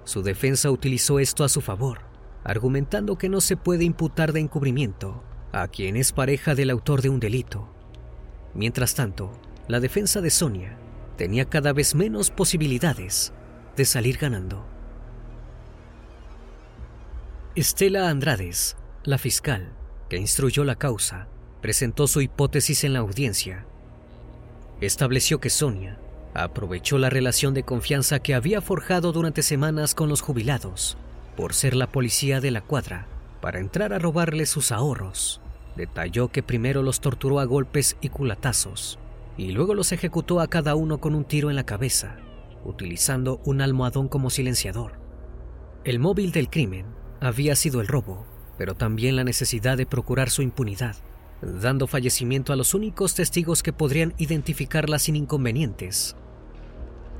Su 0.04 0.22
defensa 0.22 0.70
utilizó 0.70 1.18
esto 1.18 1.44
a 1.44 1.48
su 1.48 1.60
favor, 1.60 2.00
argumentando 2.44 3.16
que 3.16 3.28
no 3.28 3.40
se 3.40 3.56
puede 3.56 3.84
imputar 3.84 4.32
de 4.32 4.40
encubrimiento 4.40 5.22
a 5.52 5.68
quien 5.68 5.96
es 5.96 6.12
pareja 6.12 6.54
del 6.54 6.70
autor 6.70 7.00
de 7.00 7.08
un 7.08 7.18
delito. 7.18 7.68
Mientras 8.54 8.94
tanto, 8.94 9.32
la 9.68 9.80
defensa 9.80 10.20
de 10.20 10.30
Sonia 10.30 10.78
tenía 11.16 11.46
cada 11.46 11.72
vez 11.72 11.94
menos 11.94 12.30
posibilidades 12.30 13.32
de 13.74 13.84
salir 13.84 14.18
ganando. 14.18 14.66
Estela 17.54 18.10
Andrades, 18.10 18.76
la 19.04 19.16
fiscal 19.16 19.72
que 20.08 20.16
instruyó 20.16 20.64
la 20.64 20.76
causa, 20.76 21.28
presentó 21.60 22.06
su 22.06 22.20
hipótesis 22.20 22.84
en 22.84 22.92
la 22.92 23.00
audiencia. 23.00 23.66
Estableció 24.80 25.40
que 25.40 25.50
Sonia 25.50 25.98
aprovechó 26.34 26.98
la 26.98 27.10
relación 27.10 27.54
de 27.54 27.62
confianza 27.62 28.18
que 28.18 28.34
había 28.34 28.60
forjado 28.60 29.12
durante 29.12 29.42
semanas 29.42 29.94
con 29.94 30.08
los 30.08 30.20
jubilados 30.20 30.98
por 31.36 31.54
ser 31.54 31.74
la 31.74 31.86
policía 31.86 32.40
de 32.40 32.50
la 32.50 32.60
cuadra 32.60 33.06
para 33.40 33.60
entrar 33.60 33.92
a 33.92 33.98
robarle 33.98 34.46
sus 34.46 34.72
ahorros. 34.72 35.40
Detalló 35.76 36.28
que 36.28 36.42
primero 36.42 36.82
los 36.82 37.00
torturó 37.00 37.38
a 37.38 37.44
golpes 37.44 37.96
y 38.00 38.08
culatazos 38.08 38.98
y 39.36 39.52
luego 39.52 39.74
los 39.74 39.92
ejecutó 39.92 40.40
a 40.40 40.48
cada 40.48 40.74
uno 40.74 40.98
con 40.98 41.14
un 41.14 41.24
tiro 41.24 41.50
en 41.50 41.56
la 41.56 41.66
cabeza, 41.66 42.16
utilizando 42.64 43.40
un 43.44 43.60
almohadón 43.60 44.08
como 44.08 44.30
silenciador. 44.30 44.92
El 45.84 45.98
móvil 45.98 46.32
del 46.32 46.48
crimen 46.48 46.86
había 47.20 47.54
sido 47.54 47.80
el 47.80 47.86
robo, 47.86 48.26
pero 48.58 48.74
también 48.74 49.16
la 49.16 49.24
necesidad 49.24 49.76
de 49.76 49.86
procurar 49.86 50.30
su 50.30 50.42
impunidad, 50.42 50.96
dando 51.42 51.86
fallecimiento 51.86 52.52
a 52.52 52.56
los 52.56 52.74
únicos 52.74 53.14
testigos 53.14 53.62
que 53.62 53.72
podrían 53.72 54.14
identificarla 54.18 54.98
sin 54.98 55.16
inconvenientes. 55.16 56.16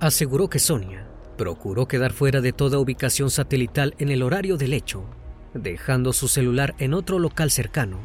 Aseguró 0.00 0.48
que 0.48 0.58
Sonia 0.58 1.06
procuró 1.36 1.86
quedar 1.86 2.12
fuera 2.12 2.40
de 2.40 2.52
toda 2.52 2.78
ubicación 2.78 3.30
satelital 3.30 3.94
en 3.98 4.10
el 4.10 4.22
horario 4.22 4.56
del 4.56 4.72
hecho, 4.72 5.04
dejando 5.54 6.12
su 6.12 6.28
celular 6.28 6.74
en 6.78 6.94
otro 6.94 7.18
local 7.18 7.50
cercano. 7.50 7.98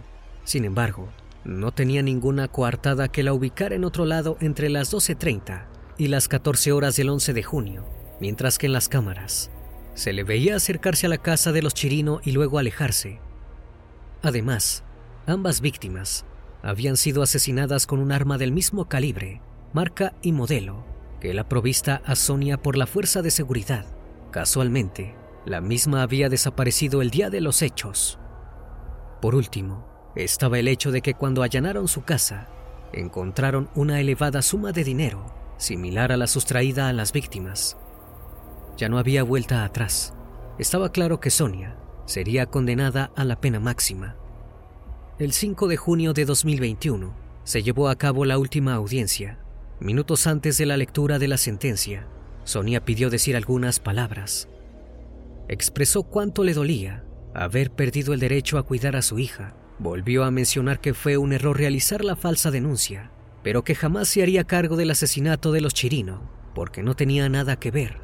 Sin 0.44 0.65
embargo, 0.65 1.10
no 1.44 1.72
tenía 1.72 2.02
ninguna 2.02 2.48
coartada 2.48 3.08
que 3.08 3.24
la 3.24 3.34
ubicara 3.34 3.76
en 3.76 3.84
otro 3.84 4.06
lado 4.06 4.38
entre 4.41 4.70
las 4.70 4.94
12.30 4.94 5.65
y 5.98 6.08
las 6.08 6.28
14 6.28 6.72
horas 6.72 6.96
del 6.96 7.10
11 7.10 7.34
de 7.34 7.44
junio, 7.44 7.86
mientras 8.20 8.58
que 8.58 8.67
en 8.67 8.74
las 8.74 8.89
cámaras 8.89 9.51
se 9.94 10.14
le 10.14 10.24
veía 10.24 10.56
acercarse 10.56 11.06
a 11.06 11.10
la 11.10 11.18
casa 11.18 11.52
de 11.52 11.62
los 11.62 11.74
Chirino 11.74 12.22
y 12.24 12.32
luego 12.32 12.60
alejarse. 12.60 13.20
Además, 14.22 14.84
ambas 15.26 15.62
víctimas 15.62 16.26
habían 16.64 16.98
sido 16.98 17.24
asesinadas 17.24 17.88
con 17.88 18.00
un 18.00 18.12
arma 18.12 18.38
del 18.38 18.52
mismo 18.52 18.88
calibre, 18.88 19.42
marca 19.74 20.14
y 20.22 20.32
modelo 20.32 20.86
que 21.20 21.34
la 21.34 21.48
provista 21.48 22.02
a 22.06 22.16
Sonia 22.16 22.58
por 22.58 22.78
la 22.78 22.88
fuerza 22.88 23.22
de 23.22 23.32
seguridad. 23.32 23.86
Casualmente, 24.32 25.16
la 25.46 25.62
misma 25.62 26.02
había 26.02 26.30
desaparecido 26.30 27.02
el 27.02 27.12
día 27.12 27.30
de 27.30 27.42
los 27.42 27.62
hechos. 27.62 28.20
Por 29.22 29.36
último, 29.36 29.88
estaba 30.16 30.60
el 30.60 30.68
hecho 30.68 30.92
de 30.92 31.02
que 31.02 31.14
cuando 31.14 31.44
allanaron 31.44 31.88
su 31.88 32.04
casa, 32.04 32.50
encontraron 32.92 33.70
una 33.76 34.00
elevada 34.00 34.42
suma 34.42 34.72
de 34.72 34.84
dinero, 34.84 35.34
similar 35.58 36.12
a 36.12 36.18
la 36.18 36.28
sustraída 36.28 36.90
a 36.90 36.94
las 36.94 37.12
víctimas. 37.12 37.78
Ya 38.78 38.90
no 38.90 38.98
había 38.98 39.24
vuelta 39.24 39.64
atrás. 39.64 40.14
Estaba 40.58 40.92
claro 40.92 41.20
que 41.20 41.30
Sonia 41.30 41.78
sería 42.06 42.46
condenada 42.46 43.12
a 43.16 43.24
la 43.24 43.40
pena 43.40 43.60
máxima. 43.60 44.16
El 45.20 45.34
5 45.34 45.68
de 45.68 45.78
junio 45.78 46.14
de 46.14 46.26
2021 46.26 47.14
se 47.44 47.64
llevó 47.64 47.90
a 47.90 47.96
cabo 47.96 48.26
la 48.26 48.38
última 48.38 48.74
audiencia. 48.74 49.40
Minutos 49.80 50.28
antes 50.28 50.58
de 50.58 50.66
la 50.66 50.78
lectura 50.78 51.20
de 51.20 51.28
la 51.28 51.38
sentencia, 51.38 52.08
Sonia 52.44 52.84
pidió 52.86 53.10
decir 53.10 53.36
algunas 53.36 53.80
palabras. 53.80 54.48
Expresó 55.48 56.04
cuánto 56.04 56.44
le 56.44 56.54
dolía 56.54 57.04
haber 57.34 57.72
perdido 57.72 58.14
el 58.14 58.20
derecho 58.20 58.58
a 58.58 58.64
cuidar 58.64 58.96
a 58.96 59.02
su 59.02 59.20
hija 59.20 59.56
Volvió 59.82 60.26
a 60.26 60.30
mencionar 60.30 60.80
que 60.80 60.94
fue 60.94 61.18
un 61.18 61.34
error 61.34 61.58
realizar 61.58 62.06
la 62.06 62.16
falsa 62.16 62.52
denuncia, 62.52 63.10
pero 63.42 63.64
que 63.64 63.74
jamás 63.74 64.10
se 64.10 64.22
haría 64.22 64.44
cargo 64.44 64.76
del 64.76 64.92
asesinato 64.92 65.52
de 65.52 65.60
los 65.60 65.74
Chirino, 65.74 66.22
porque 66.54 66.84
no 66.84 66.96
tenía 66.96 67.28
nada 67.30 67.56
que 67.56 67.72
ver. 67.72 67.98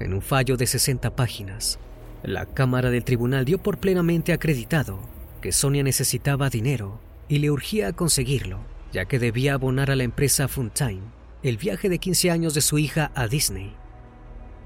En 0.00 0.14
un 0.14 0.22
fallo 0.22 0.56
de 0.56 0.66
60 0.66 1.16
páginas, 1.16 1.78
la 2.22 2.46
Cámara 2.46 2.90
del 2.90 3.04
Tribunal 3.04 3.44
dio 3.44 3.58
por 3.58 3.78
plenamente 3.78 4.32
acreditado 4.32 5.00
que 5.40 5.52
Sonia 5.52 5.82
necesitaba 5.82 6.50
dinero 6.50 7.00
y 7.28 7.38
le 7.38 7.50
urgía 7.50 7.88
a 7.88 7.92
conseguirlo, 7.92 8.60
ya 8.92 9.06
que 9.06 9.18
debía 9.18 9.54
abonar 9.54 9.90
a 9.90 9.96
la 9.96 10.04
empresa 10.04 10.48
Funtime 10.48 11.02
el 11.42 11.56
viaje 11.56 11.88
de 11.88 11.98
15 11.98 12.30
años 12.30 12.54
de 12.54 12.60
su 12.60 12.78
hija 12.78 13.12
a 13.14 13.28
Disney. 13.28 13.74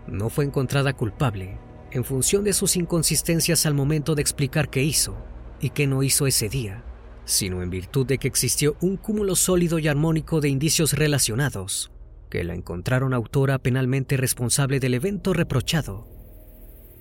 No 0.07 0.31
fue 0.31 0.45
encontrada 0.45 0.95
culpable 0.95 1.59
en 1.91 2.05
función 2.05 2.45
de 2.45 2.55
sus 2.55 2.77
inconsistencias 2.77 3.67
al 3.67 3.75
momento 3.75 4.15
de 4.15 4.23
explicar 4.23 4.71
qué 4.71 4.83
hizo 4.83 5.17
y 5.61 5.71
que 5.71 5.87
no 5.87 6.03
hizo 6.03 6.27
ese 6.27 6.49
día, 6.49 6.83
sino 7.25 7.63
en 7.63 7.71
virtud 7.71 8.07
de 8.07 8.19
que 8.19 8.29
existió 8.29 8.77
un 8.81 8.97
cúmulo 8.97 9.37
sólido 9.37 9.79
y 9.79 9.89
armónico 9.89 10.41
de 10.41 10.49
indicios 10.49 10.95
relacionados, 10.95 11.92
que 12.33 12.45
la 12.45 12.55
encontraron 12.55 13.13
autora 13.13 13.59
penalmente 13.59 14.17
responsable 14.17 14.81
del 14.81 14.95
evento 14.95 15.35
reprochado. 15.35 16.09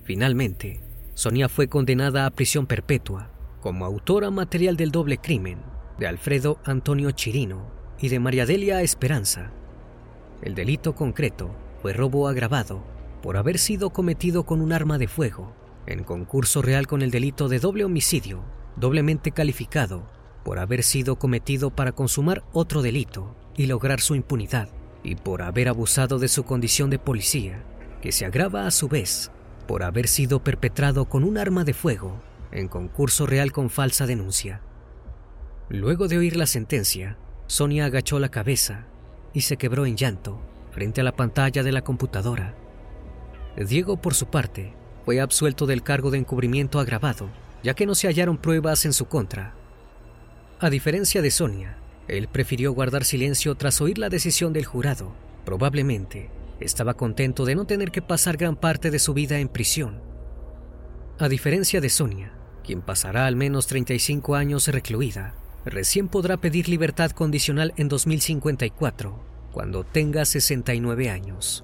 Finalmente, 0.03 0.81
Sonia 1.13 1.47
fue 1.47 1.69
condenada 1.69 2.25
a 2.25 2.31
prisión 2.31 2.67
perpetua 2.67 3.31
como 3.61 3.85
autora 3.85 4.29
material 4.29 4.75
del 4.75 4.91
doble 4.91 5.19
crimen 5.19 5.59
de 5.97 6.07
Alfredo 6.07 6.59
Antonio 6.65 7.11
Chirino 7.11 7.71
y 7.97 8.09
de 8.09 8.19
María 8.19 8.45
Delia 8.45 8.81
Esperanza. 8.81 9.53
El 10.41 10.53
delito 10.53 10.95
concreto 10.95 11.55
fue 11.81 11.93
robo 11.93 12.27
agravado 12.27 12.83
por 13.21 13.37
haber 13.37 13.57
sido 13.57 13.91
cometido 13.91 14.43
con 14.43 14.59
un 14.59 14.73
arma 14.73 14.97
de 14.97 15.07
fuego 15.07 15.55
en 15.85 16.03
concurso 16.03 16.61
real 16.61 16.87
con 16.87 17.01
el 17.01 17.09
delito 17.09 17.47
de 17.47 17.59
doble 17.59 17.85
homicidio, 17.85 18.43
doblemente 18.75 19.31
calificado 19.31 20.11
por 20.43 20.59
haber 20.59 20.83
sido 20.83 21.15
cometido 21.15 21.73
para 21.73 21.93
consumar 21.93 22.43
otro 22.51 22.81
delito 22.81 23.33
y 23.55 23.67
lograr 23.67 24.01
su 24.01 24.15
impunidad, 24.15 24.67
y 25.03 25.15
por 25.15 25.41
haber 25.41 25.67
abusado 25.67 26.19
de 26.19 26.27
su 26.27 26.43
condición 26.43 26.89
de 26.89 26.99
policía, 26.99 27.63
que 28.01 28.11
se 28.11 28.25
agrava 28.25 28.67
a 28.67 28.71
su 28.71 28.87
vez 28.87 29.31
por 29.67 29.83
haber 29.83 30.07
sido 30.07 30.43
perpetrado 30.43 31.05
con 31.05 31.23
un 31.23 31.37
arma 31.37 31.63
de 31.63 31.73
fuego 31.73 32.21
en 32.51 32.67
concurso 32.67 33.25
real 33.25 33.51
con 33.51 33.69
falsa 33.69 34.05
denuncia. 34.05 34.61
Luego 35.69 36.07
de 36.07 36.17
oír 36.17 36.35
la 36.35 36.45
sentencia, 36.45 37.17
Sonia 37.47 37.85
agachó 37.85 38.19
la 38.19 38.29
cabeza 38.29 38.85
y 39.33 39.41
se 39.41 39.57
quebró 39.57 39.85
en 39.85 39.95
llanto 39.95 40.41
frente 40.71 41.01
a 41.01 41.03
la 41.03 41.15
pantalla 41.15 41.63
de 41.63 41.71
la 41.71 41.81
computadora. 41.81 42.55
Diego, 43.55 44.01
por 44.01 44.13
su 44.13 44.27
parte, 44.27 44.73
fue 45.05 45.19
absuelto 45.19 45.65
del 45.65 45.83
cargo 45.83 46.11
de 46.11 46.17
encubrimiento 46.17 46.79
agravado, 46.79 47.29
ya 47.63 47.73
que 47.73 47.85
no 47.85 47.95
se 47.95 48.07
hallaron 48.07 48.37
pruebas 48.37 48.85
en 48.85 48.93
su 48.93 49.05
contra. 49.05 49.53
A 50.59 50.69
diferencia 50.69 51.21
de 51.21 51.31
Sonia, 51.31 51.77
él 52.11 52.27
prefirió 52.27 52.73
guardar 52.73 53.05
silencio 53.05 53.55
tras 53.55 53.79
oír 53.79 53.97
la 53.97 54.09
decisión 54.09 54.51
del 54.51 54.65
jurado. 54.65 55.13
Probablemente 55.45 56.29
estaba 56.59 56.93
contento 56.93 57.45
de 57.45 57.55
no 57.55 57.65
tener 57.65 57.91
que 57.91 58.01
pasar 58.01 58.37
gran 58.37 58.55
parte 58.55 58.91
de 58.91 58.99
su 58.99 59.13
vida 59.13 59.39
en 59.39 59.47
prisión. 59.47 60.01
A 61.19 61.29
diferencia 61.29 61.79
de 61.81 61.89
Sonia, 61.89 62.33
quien 62.63 62.81
pasará 62.81 63.25
al 63.27 63.35
menos 63.35 63.67
35 63.67 64.35
años 64.35 64.67
recluida, 64.67 65.35
recién 65.65 66.07
podrá 66.07 66.37
pedir 66.37 66.67
libertad 66.67 67.11
condicional 67.11 67.73
en 67.77 67.87
2054, 67.87 69.23
cuando 69.51 69.83
tenga 69.83 70.25
69 70.25 71.09
años. 71.09 71.63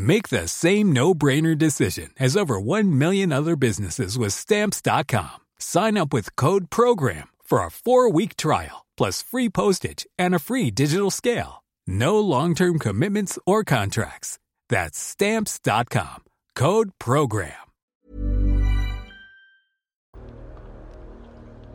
Make 0.00 0.30
the 0.30 0.48
same 0.48 0.92
no-brainer 0.92 1.54
decision 1.54 2.10
as 2.18 2.34
over 2.34 2.58
1 2.58 2.96
million 2.96 3.32
other 3.32 3.54
businesses 3.54 4.16
with 4.16 4.32
Stamps.com. 4.32 5.36
Sign 5.58 5.98
up 5.98 6.10
with 6.14 6.34
code 6.36 6.70
PROGRAM 6.70 7.28
for 7.44 7.62
a 7.62 7.70
four-week 7.70 8.34
trial, 8.36 8.86
plus 8.96 9.22
free 9.22 9.50
postage 9.50 10.06
and 10.18 10.34
a 10.34 10.38
free 10.38 10.70
digital 10.70 11.10
scale. 11.10 11.64
No 11.86 12.18
long-term 12.18 12.78
commitments 12.78 13.38
or 13.44 13.62
contracts. 13.62 14.38
That's 14.70 14.98
Stamps.com. 14.98 16.24
Code 16.54 16.92
PROGRAM. 16.98 17.52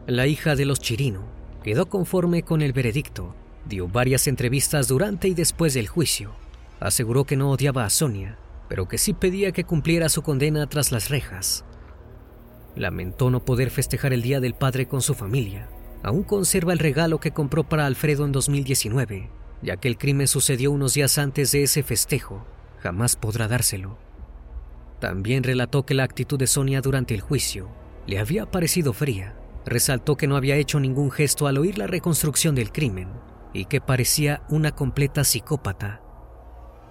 La 0.07 0.25
hija 0.25 0.55
de 0.55 0.65
los 0.65 0.79
Chirino 0.79 1.21
quedó 1.63 1.89
conforme 1.89 2.41
con 2.41 2.63
el 2.63 2.73
veredicto. 2.73 3.35
Dio 3.67 3.87
varias 3.87 4.27
entrevistas 4.27 4.87
durante 4.87 5.27
y 5.27 5.35
después 5.35 5.75
del 5.75 5.87
juicio. 5.87 6.44
Aseguró 6.79 7.25
que 7.25 7.37
no 7.37 7.49
odiaba 7.49 7.85
a 7.85 7.89
Sonia, 7.89 8.37
pero 8.67 8.87
que 8.87 8.97
sí 8.97 9.13
pedía 9.13 9.51
que 9.51 9.63
cumpliera 9.63 10.09
su 10.09 10.21
condena 10.21 10.67
tras 10.67 10.91
las 10.91 11.09
rejas. 11.09 11.65
Lamentó 12.75 13.29
no 13.29 13.45
poder 13.45 13.69
festejar 13.69 14.13
el 14.13 14.21
Día 14.21 14.39
del 14.39 14.53
Padre 14.53 14.87
con 14.87 15.01
su 15.01 15.13
familia. 15.13 15.69
Aún 16.03 16.23
conserva 16.23 16.73
el 16.73 16.79
regalo 16.79 17.19
que 17.19 17.31
compró 17.31 17.63
para 17.63 17.85
Alfredo 17.85 18.25
en 18.25 18.31
2019, 18.31 19.29
ya 19.61 19.77
que 19.77 19.87
el 19.87 19.97
crimen 19.97 20.27
sucedió 20.27 20.71
unos 20.71 20.93
días 20.93 21.17
antes 21.17 21.51
de 21.51 21.63
ese 21.63 21.83
festejo. 21.83 22.45
Jamás 22.79 23.15
podrá 23.15 23.47
dárselo. 23.47 23.97
También 24.99 25.43
relató 25.43 25.85
que 25.85 25.93
la 25.93 26.03
actitud 26.03 26.37
de 26.37 26.47
Sonia 26.47 26.81
durante 26.81 27.13
el 27.13 27.21
juicio 27.21 27.69
le 28.07 28.19
había 28.19 28.49
parecido 28.51 28.93
fría. 28.93 29.35
Resaltó 29.65 30.15
que 30.15 30.27
no 30.27 30.35
había 30.35 30.57
hecho 30.57 30.79
ningún 30.79 31.09
gesto 31.09 31.47
al 31.47 31.57
oír 31.57 31.77
la 31.77 31.87
reconstrucción 31.87 32.53
del 32.53 32.71
crimen 32.71 33.09
y 33.53 33.65
que 33.65 33.81
parecía 33.81 34.43
una 34.49 34.71
completa 34.73 35.23
psicópata. 35.23 36.01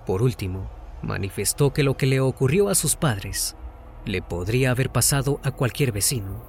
Por 0.07 0.23
último, 0.23 0.71
manifestó 1.03 1.73
que 1.73 1.83
lo 1.83 1.97
que 1.97 2.07
le 2.07 2.21
ocurrió 2.21 2.69
a 2.69 2.75
sus 2.75 2.97
padres 2.97 3.57
le 4.05 4.23
podría 4.23 4.71
haber 4.71 4.91
pasado 4.91 5.41
a 5.43 5.51
cualquier 5.51 5.93
vecino. 5.93 6.45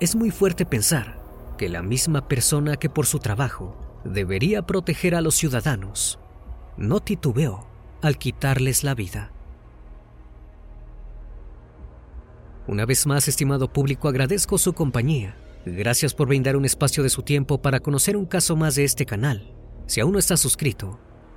Es 0.00 0.14
muy 0.16 0.30
fuerte 0.30 0.64
pensar 0.64 1.20
que 1.58 1.68
la 1.68 1.82
misma 1.82 2.28
persona 2.28 2.76
que 2.76 2.90
por 2.90 3.06
su 3.06 3.18
trabajo 3.18 3.76
debería 4.04 4.62
proteger 4.62 5.14
a 5.14 5.20
los 5.20 5.34
ciudadanos 5.34 6.18
no 6.76 7.00
titubeó 7.00 7.66
al 8.02 8.18
quitarles 8.18 8.84
la 8.84 8.94
vida. 8.94 9.32
Una 12.66 12.84
vez 12.84 13.06
más, 13.06 13.28
estimado 13.28 13.72
público, 13.72 14.08
agradezco 14.08 14.58
su 14.58 14.72
compañía. 14.72 15.36
Gracias 15.64 16.14
por 16.14 16.28
brindar 16.28 16.56
un 16.56 16.64
espacio 16.64 17.02
de 17.02 17.08
su 17.08 17.22
tiempo 17.22 17.62
para 17.62 17.80
conocer 17.80 18.16
un 18.16 18.26
caso 18.26 18.56
más 18.56 18.74
de 18.74 18.84
este 18.84 19.06
canal. 19.06 19.54
Si 19.86 20.00
aún 20.00 20.12
no 20.12 20.18
estás 20.18 20.40
suscrito, 20.40 20.98